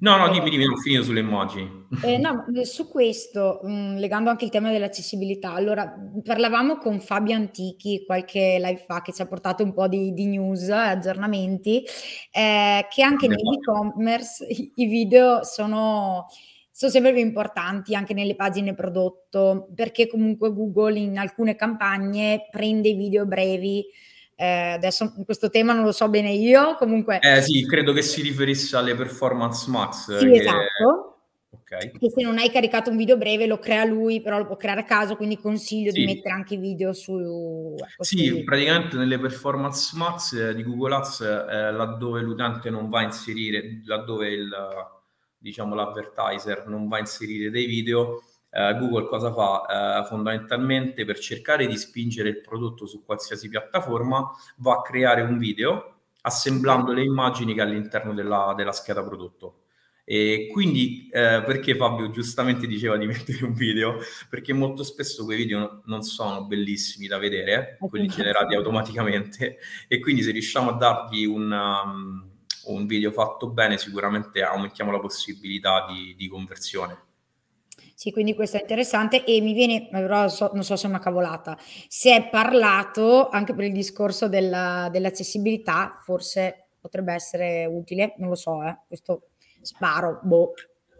[0.00, 1.86] No, no, dimmi, dimmi, ho finito sulle immagini.
[2.02, 7.36] Eh, no, su questo, mh, mm, legando anche il tema dell'accessibilità, allora parlavamo con Fabio
[7.36, 11.84] Antichi qualche live fa che ci ha portato un po' di, di news, aggiornamenti,
[12.32, 16.26] eh, che anche nell'e-commerce i, i video sono
[16.72, 22.88] sono sempre più importanti anche nelle pagine prodotto, perché comunque Google in alcune campagne prende
[22.88, 23.84] i video brevi.
[24.34, 27.20] Eh, adesso questo tema non lo so bene io, comunque...
[27.20, 30.16] Eh sì, credo che si riferisse alle performance max.
[30.16, 30.40] Sì, che...
[30.40, 31.18] esatto.
[31.54, 31.92] Okay.
[31.92, 34.80] Che se non hai caricato un video breve lo crea lui, però lo può creare
[34.80, 36.00] a caso, quindi consiglio sì.
[36.00, 37.76] di mettere anche i video su...
[37.78, 38.44] Ecco, sì, su...
[38.44, 43.82] praticamente nelle performance max eh, di Google Ads, eh, laddove l'utente non va a inserire,
[43.84, 44.50] laddove il
[45.42, 50.02] diciamo l'advertiser non va a inserire dei video, eh, Google cosa fa?
[50.02, 55.38] Eh, fondamentalmente per cercare di spingere il prodotto su qualsiasi piattaforma va a creare un
[55.38, 59.56] video assemblando le immagini che all'interno della, della scheda prodotto.
[60.04, 63.98] E quindi eh, perché Fabio giustamente diceva di mettere un video?
[64.28, 70.22] Perché molto spesso quei video non sono bellissimi da vedere, quelli generati automaticamente, e quindi
[70.22, 72.31] se riusciamo a dargli un, um,
[72.66, 77.10] un video fatto bene sicuramente aumentiamo la possibilità di, di conversione.
[77.94, 80.98] Sì, quindi questo è interessante e mi viene, però so, non so se è una
[80.98, 81.56] cavolata,
[81.86, 88.34] si è parlato anche per il discorso della, dell'accessibilità, forse potrebbe essere utile, non lo
[88.34, 89.28] so, eh, questo
[89.60, 90.52] sparo, boh.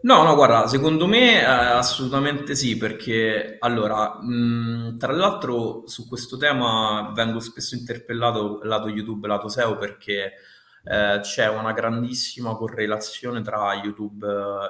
[0.03, 6.37] No, no, guarda, secondo me eh, assolutamente sì, perché allora, mh, tra l'altro su questo
[6.37, 10.33] tema vengo spesso interpellato lato YouTube, lato SEO, perché
[10.83, 14.27] eh, c'è una grandissima correlazione tra YouTube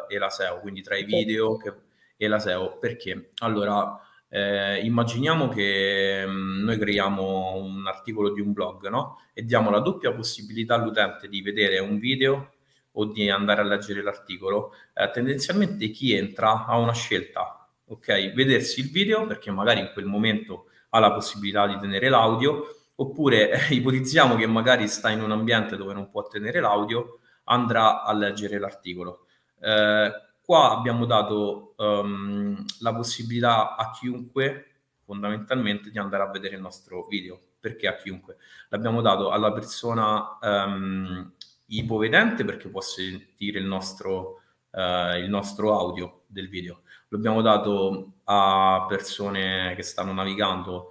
[0.10, 1.74] eh, e la SEO, quindi tra i video che,
[2.18, 2.78] e la SEO.
[2.78, 3.32] Perché?
[3.40, 4.00] Allora,
[4.30, 9.20] eh, immaginiamo che mh, mm, noi creiamo un articolo di un blog, no?
[9.34, 12.52] E diamo la doppia possibilità all'utente di vedere un video
[12.94, 14.74] o di andare a leggere l'articolo.
[14.94, 18.34] Eh, tendenzialmente chi entra ha una scelta, ok?
[18.34, 23.52] Vedersi il video perché magari in quel momento ha la possibilità di tenere l'audio Oppure
[23.52, 28.14] eh, ipotizziamo che magari sta in un ambiente dove non può tenere l'audio, andrà a
[28.14, 29.26] leggere l'articolo.
[29.60, 34.68] Eh, qua abbiamo dato um, la possibilità a chiunque
[35.04, 37.40] fondamentalmente di andare a vedere il nostro video.
[37.64, 38.36] perché a chiunque.
[38.70, 41.32] L'abbiamo dato alla persona um,
[41.68, 44.42] ipovedente perché può sentire il nostro,
[44.72, 46.82] uh, il nostro audio del video.
[47.08, 50.90] L'abbiamo dato a persone che stanno navigando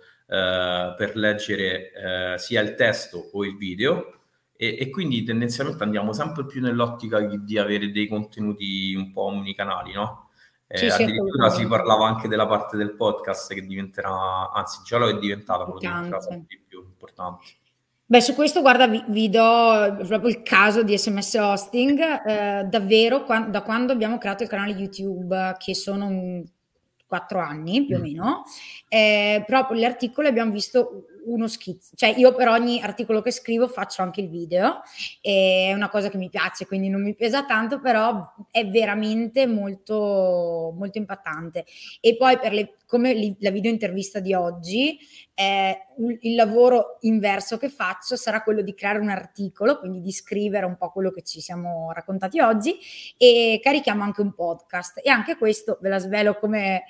[0.97, 4.21] per leggere uh, sia il testo o il video
[4.57, 9.93] e, e, quindi tendenzialmente andiamo sempre più nell'ottica di, avere dei contenuti un po' omnicanali,
[9.93, 10.31] no?
[10.69, 15.09] Eh, sì, addirittura si parlava anche della parte del podcast che diventerà, anzi già lo
[15.09, 17.45] è diventata, ma diventerà sempre più importante.
[18.07, 22.01] Beh, su questo, guarda, vi, vi do proprio il caso di SMS Hosting.
[22.25, 26.45] Eh, davvero, qua, da quando abbiamo creato il canale YouTube, che sono un,
[27.13, 28.03] quattro anni più o mm.
[28.03, 28.45] meno,
[28.89, 33.69] eh, proprio gli articoli abbiamo visto uno schizzo, cioè io per ogni articolo che scrivo
[33.69, 34.83] faccio anche il video,
[35.21, 40.75] è una cosa che mi piace, quindi non mi pesa tanto, però è veramente molto,
[40.77, 41.65] molto impattante.
[42.01, 44.99] E poi per le, come li, la video intervista di oggi,
[45.35, 45.87] eh,
[46.21, 50.77] il lavoro inverso che faccio sarà quello di creare un articolo, quindi di scrivere un
[50.77, 52.77] po' quello che ci siamo raccontati oggi
[53.17, 56.85] e carichiamo anche un podcast e anche questo ve la svelo come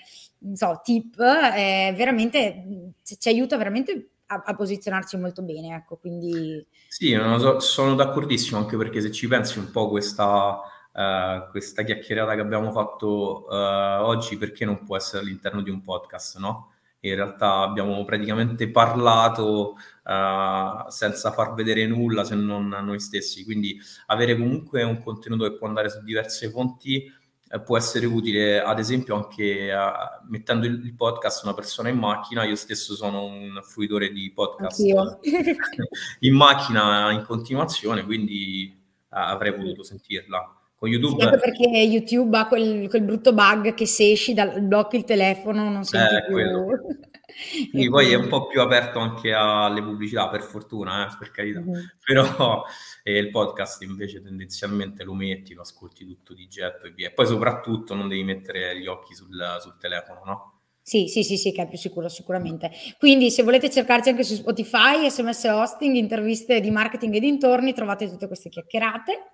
[0.54, 6.64] so, tip, eh, veramente ci aiuta veramente a, a, posizionarci molto bene, ecco, quindi...
[6.88, 10.60] Sì, so, sono d'accordissimo, anche perché se ci pensi un po' questa,
[10.92, 15.82] uh, questa chiacchierata che abbiamo fatto uh, oggi, perché non può essere all'interno di un
[15.82, 16.70] podcast, no?
[17.04, 23.76] In realtà abbiamo praticamente parlato uh, senza far vedere nulla se non noi stessi, quindi
[24.06, 27.12] avere comunque un contenuto che può andare su diverse fonti
[27.60, 32.54] può essere utile ad esempio anche a, mettendo il, podcast una persona in macchina, io
[32.54, 34.80] stesso sono un fruitore di podcast
[36.20, 38.80] in macchina in continuazione, quindi
[39.10, 40.56] avrei potuto sentirla.
[40.76, 41.20] Con YouTube...
[41.20, 45.04] Sì, anche perché YouTube ha quel, quel, brutto bug che se esci dal blocchi il
[45.04, 46.32] telefono non senti eh, più...
[46.32, 46.66] Quello.
[47.70, 51.60] Quindi poi è un po' più aperto anche alle pubblicità, per fortuna, eh, per carità.
[51.60, 51.84] Mm-hmm.
[52.04, 52.64] Però
[53.02, 57.08] eh, il podcast invece tendenzialmente lo metti, lo ascolti tutto di getto e via.
[57.08, 60.52] E poi soprattutto non devi mettere gli occhi sul, sul telefono, no?
[60.84, 62.72] Sì, sì, sì, sì, che è più sicuro sicuramente.
[62.98, 68.08] Quindi se volete cercarci anche su Spotify, SMS Hosting, interviste di marketing e dintorni, trovate
[68.08, 69.30] tutte queste chiacchierate.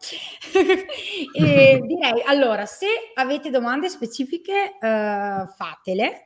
[1.32, 6.24] direi, allora, se avete domande specifiche, uh, fatele.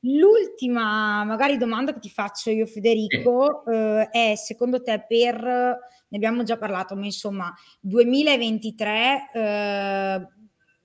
[0.00, 6.42] L'ultima magari domanda che ti faccio io Federico eh, è secondo te per, ne abbiamo
[6.42, 10.28] già parlato, ma insomma 2023 eh,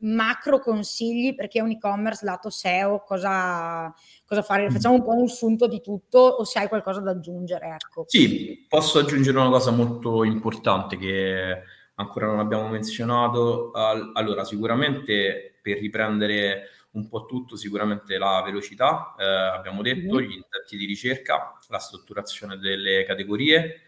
[0.01, 3.93] macro consigli perché è un e-commerce lato SEO, cosa,
[4.25, 4.67] cosa fare?
[4.67, 4.69] Mm.
[4.69, 7.77] Facciamo un po' un sunto di tutto o se hai qualcosa da aggiungere?
[7.79, 8.05] Ecco.
[8.07, 11.61] Sì, posso aggiungere una cosa molto importante che
[11.95, 13.71] ancora non abbiamo menzionato.
[14.13, 20.29] Allora, sicuramente per riprendere un po' tutto, sicuramente la velocità, eh, abbiamo detto, mm-hmm.
[20.29, 23.81] gli intenti di ricerca, la strutturazione delle categorie,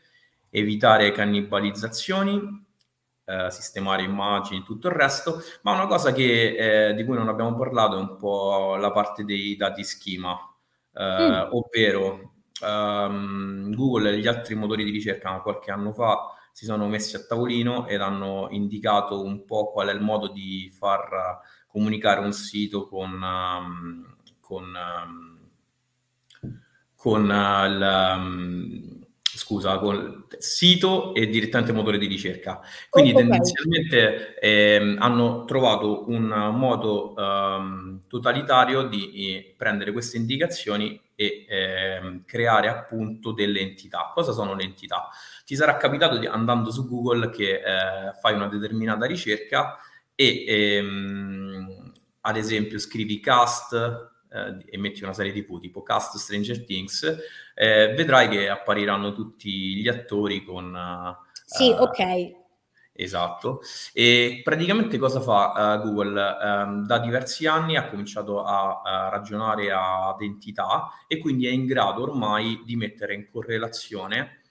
[0.49, 2.65] evitare cannibalizzazioni,
[3.25, 7.55] eh, sistemare immagini, tutto il resto, ma una cosa che, eh, di cui non abbiamo
[7.55, 10.37] parlato è un po' la parte dei dati schema,
[10.93, 11.51] eh, mm.
[11.51, 17.15] ovvero um, Google e gli altri motori di ricerca qualche anno fa si sono messi
[17.15, 21.39] a tavolino ed hanno indicato un po' qual è il modo di far
[21.73, 25.39] comunicare un sito con, um, con, um,
[26.95, 32.61] con uh, il, um, scusa, con sito e direttamente motore di ricerca.
[32.91, 33.27] Quindi oh, okay.
[33.27, 42.21] tendenzialmente eh, hanno trovato un modo um, totalitario di eh, prendere queste indicazioni e eh,
[42.27, 44.11] creare appunto delle entità.
[44.13, 45.09] Cosa sono le entità?
[45.43, 49.77] Ti sarà capitato di, andando su Google che eh, fai una determinata ricerca
[50.15, 51.91] e ehm,
[52.21, 53.73] ad esempio scrivi cast
[54.33, 57.03] eh, e metti una serie TV tipo cast Stranger Things,
[57.55, 60.73] eh, vedrai che appariranno tutti gli attori con...
[60.73, 62.41] Uh, sì, ok.
[62.95, 63.61] Esatto.
[63.91, 66.37] E praticamente cosa fa uh, Google?
[66.41, 71.65] Um, da diversi anni ha cominciato a, a, ragionare ad entità e quindi è in
[71.65, 74.41] grado ormai di mettere in correlazione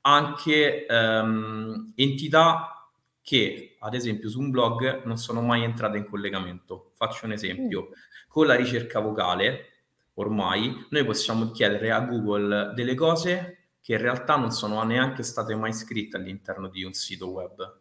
[0.00, 2.81] anche um, entità
[3.22, 6.92] che ad esempio su un blog non sono mai entrate in collegamento.
[6.94, 7.92] Faccio un esempio, mm.
[8.28, 9.66] con la ricerca vocale
[10.14, 15.54] ormai noi possiamo chiedere a Google delle cose che in realtà non sono neanche state
[15.54, 17.80] mai scritte all'interno di un sito web.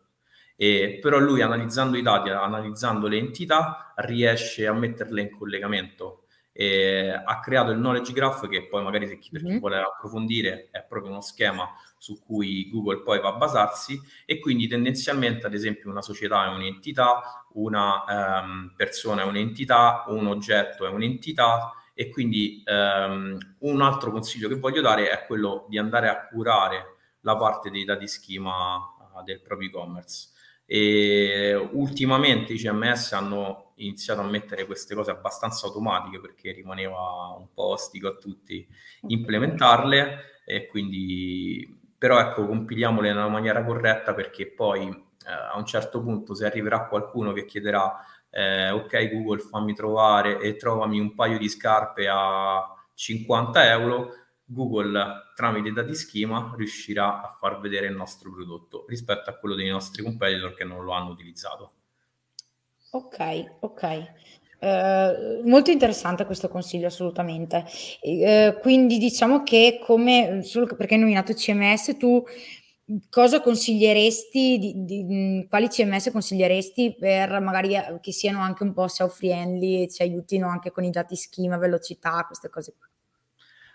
[0.55, 6.20] E, però lui analizzando i dati, analizzando le entità, riesce a metterle in collegamento.
[6.53, 9.59] E ha creato il knowledge graph che poi magari se chi, per chi mm-hmm.
[9.59, 14.67] vuole approfondire è proprio uno schema su cui Google poi va a basarsi e quindi
[14.67, 20.89] tendenzialmente ad esempio una società è un'entità, una um, persona è un'entità, un oggetto è
[20.89, 26.25] un'entità e quindi ehm, un altro consiglio che voglio dare è quello di andare a
[26.25, 30.29] curare la parte dei dati schema uh, del proprio e-commerce.
[30.65, 37.47] E ultimamente i CMS hanno iniziato a mettere queste cose abbastanza automatiche perché rimaneva un
[37.53, 38.67] po' ostico a tutti
[39.07, 46.01] implementarle e quindi però ecco compiliamole nella maniera corretta perché poi eh, a un certo
[46.01, 51.37] punto se arriverà qualcuno che chiederà eh, ok Google fammi trovare e trovami un paio
[51.37, 52.63] di scarpe a
[52.93, 54.13] 50 euro
[54.51, 59.69] Google tramite dati schema riuscirà a far vedere il nostro prodotto rispetto a quello dei
[59.69, 61.71] nostri competitor che non lo hanno utilizzato.
[62.93, 63.83] Ok, ok.
[64.59, 67.65] Eh, molto interessante questo consiglio, assolutamente.
[68.01, 72.21] Eh, quindi diciamo che come, solo perché hai nominato CMS, tu
[73.09, 78.87] cosa consiglieresti, di, di, quali CMS consiglieresti per magari eh, che siano anche un po'
[78.89, 82.90] SEO friendly e ci aiutino anche con i dati schema, velocità, queste cose qua?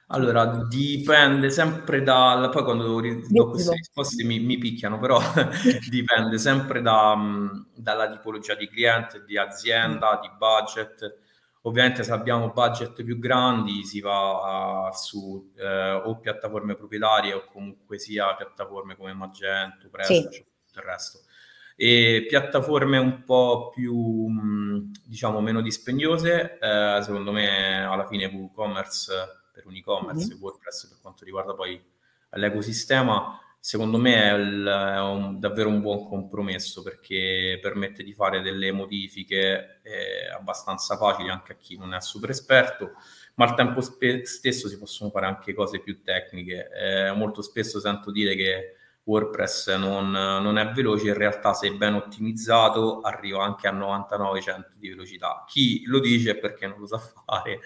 [0.08, 2.48] Allora, dipende sempre dal...
[2.50, 5.18] Poi quando do queste risposte mi, mi picchiano, però
[5.90, 7.16] dipende sempre da,
[7.74, 11.24] dalla tipologia di cliente, di azienda, di budget.
[11.62, 17.98] Ovviamente se abbiamo budget più grandi si va su eh, o piattaforme proprietarie o comunque
[17.98, 20.22] sia piattaforme come Magento, Presto, sì.
[20.22, 21.20] tutto il resto.
[21.74, 24.30] E piattaforme un po' più,
[25.04, 30.42] diciamo, meno dispendiose, eh, secondo me alla fine WooCommerce per un e-commerce, mm-hmm.
[30.42, 31.82] WordPress per quanto riguarda poi
[32.30, 38.42] l'ecosistema, secondo me è, il, è un, davvero un buon compromesso perché permette di fare
[38.42, 42.92] delle modifiche eh, abbastanza facili anche a chi non è super esperto,
[43.36, 46.68] ma al tempo spe- stesso si possono fare anche cose più tecniche.
[46.70, 48.75] Eh, molto spesso sento dire che
[49.06, 54.88] WordPress non, non, è veloce, in realtà se ben ottimizzato arriva anche a 99-100 di
[54.88, 55.44] velocità.
[55.46, 57.60] Chi lo dice è perché non lo sa fare.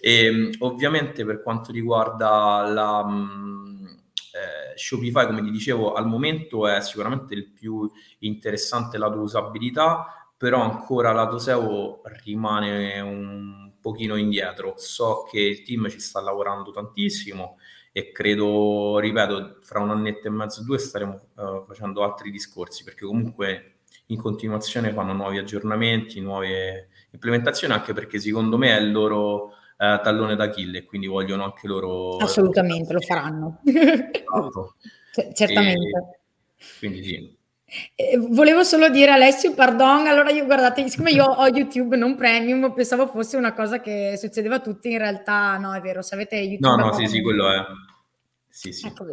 [0.00, 6.66] E, ehm, ovviamente per quanto riguarda la mm, eh, Shopify, come ti dicevo, al momento
[6.66, 7.88] è sicuramente il più
[8.20, 14.74] interessante lato usabilità, però ancora lato SEO rimane un pochino indietro.
[14.76, 17.58] So che il team ci sta lavorando tantissimo
[17.92, 23.04] e credo, ripeto, fra un annetto e mezzo, due staremo uh, facendo altri discorsi perché
[23.04, 23.74] comunque
[24.06, 29.52] in continuazione fanno nuovi aggiornamenti, nuove implementazioni, anche perché secondo me è il loro uh,
[29.76, 32.16] tallone d'Achille, quindi vogliono anche loro...
[32.16, 33.60] Assolutamente, lo faranno.
[33.64, 34.76] Esatto.
[35.12, 36.20] C- certamente.
[36.56, 37.38] E, quindi sì.
[37.94, 42.72] Eh, volevo solo dire Alessio, pardon, allora io guardate, siccome io ho YouTube non premium,
[42.72, 46.36] pensavo fosse una cosa che succedeva a tutti, in realtà no, è vero, se avete
[46.36, 46.66] YouTube...
[46.66, 47.64] No, no, sì, sì, quello è.
[48.52, 48.88] Sì, sì.
[48.88, 49.06] Ecco,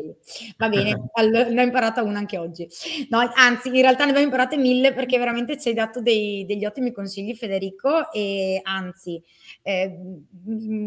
[0.58, 2.68] Va bene, allora, ne ho imparata una anche oggi.
[3.10, 6.66] No, anzi, in realtà ne abbiamo imparate mille perché veramente ci hai dato dei, degli
[6.66, 9.24] ottimi consigli, Federico, e anzi,
[9.62, 9.95] eh,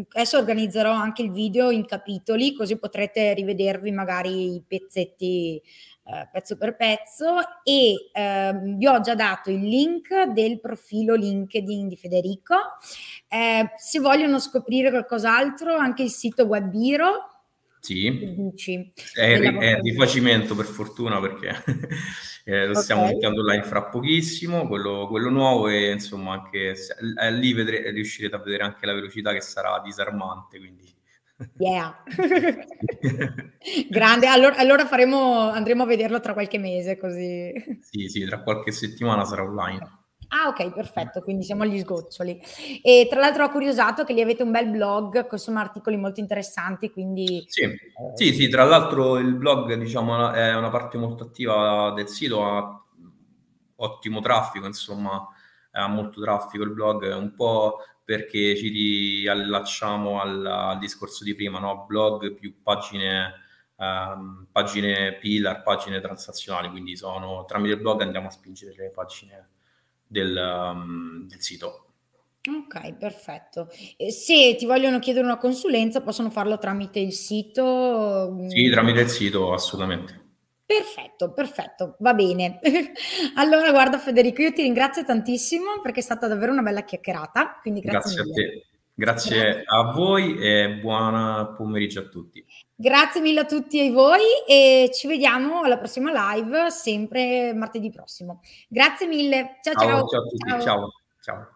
[0.09, 5.61] adesso organizzerò anche il video in capitoli, così potrete rivedervi magari i pezzetti
[6.03, 11.87] eh, pezzo per pezzo e eh, vi ho già dato il link del profilo LinkedIn
[11.87, 12.55] di Federico.
[13.27, 17.27] Eh, se vogliono scoprire qualcos'altro, anche il sito Webbiro.
[17.79, 21.63] Sì, dici, è, è di facimento per fortuna perché
[22.45, 23.15] eh, lo stiamo okay.
[23.15, 26.95] mettendo là in fra pochissimo, quello, quello nuovo e insomma anche se,
[27.31, 30.87] lì vedrete, riuscirete a vedere anche la velocità che sarà disarmante, quindi
[31.57, 32.03] Yeah.
[33.89, 37.51] Grande, allora, allora faremo, andremo a vederlo tra qualche mese così.
[37.81, 39.99] Sì, sì, tra qualche settimana sarà online.
[40.33, 42.41] Ah, ok, perfetto, quindi siamo agli sgoccioli.
[42.81, 46.21] E tra l'altro ho curiosato che lì avete un bel blog con insomma articoli molto
[46.21, 47.43] interessanti, quindi...
[47.47, 47.77] Sì, eh...
[48.15, 52.81] sì, sì, tra l'altro il blog diciamo è una parte molto attiva del sito, ha
[53.75, 55.27] ottimo traffico, insomma,
[55.71, 61.59] ha molto traffico il blog, un po' perché ci riallacciamo al, al discorso di prima,
[61.59, 61.85] no?
[61.87, 63.33] blog più pagine,
[63.77, 69.49] um, pagine pillar, pagine transazionali, quindi sono, tramite il blog andiamo a spingere le pagine
[70.07, 71.85] del, um, del sito.
[72.49, 73.69] Ok, perfetto.
[73.97, 78.35] E se ti vogliono chiedere una consulenza, possono farlo tramite il sito?
[78.49, 80.20] Sì, tramite il sito, assolutamente.
[80.71, 82.59] Perfetto, perfetto, va bene.
[83.35, 87.81] allora, guarda Federico, io ti ringrazio tantissimo perché è stata davvero una bella chiacchierata, quindi
[87.81, 88.65] grazie, grazie a te.
[88.93, 92.45] Grazie, grazie, a voi e buon pomeriggio a tutti.
[92.73, 98.41] Grazie mille a tutti e voi e ci vediamo alla prossima live, sempre martedì prossimo.
[98.69, 99.57] Grazie mille.
[99.61, 99.87] Ciao ciao.
[99.87, 100.49] Ciao, ciao a tutti.
[100.49, 100.61] ciao.
[100.61, 100.91] ciao.
[101.19, 101.50] ciao.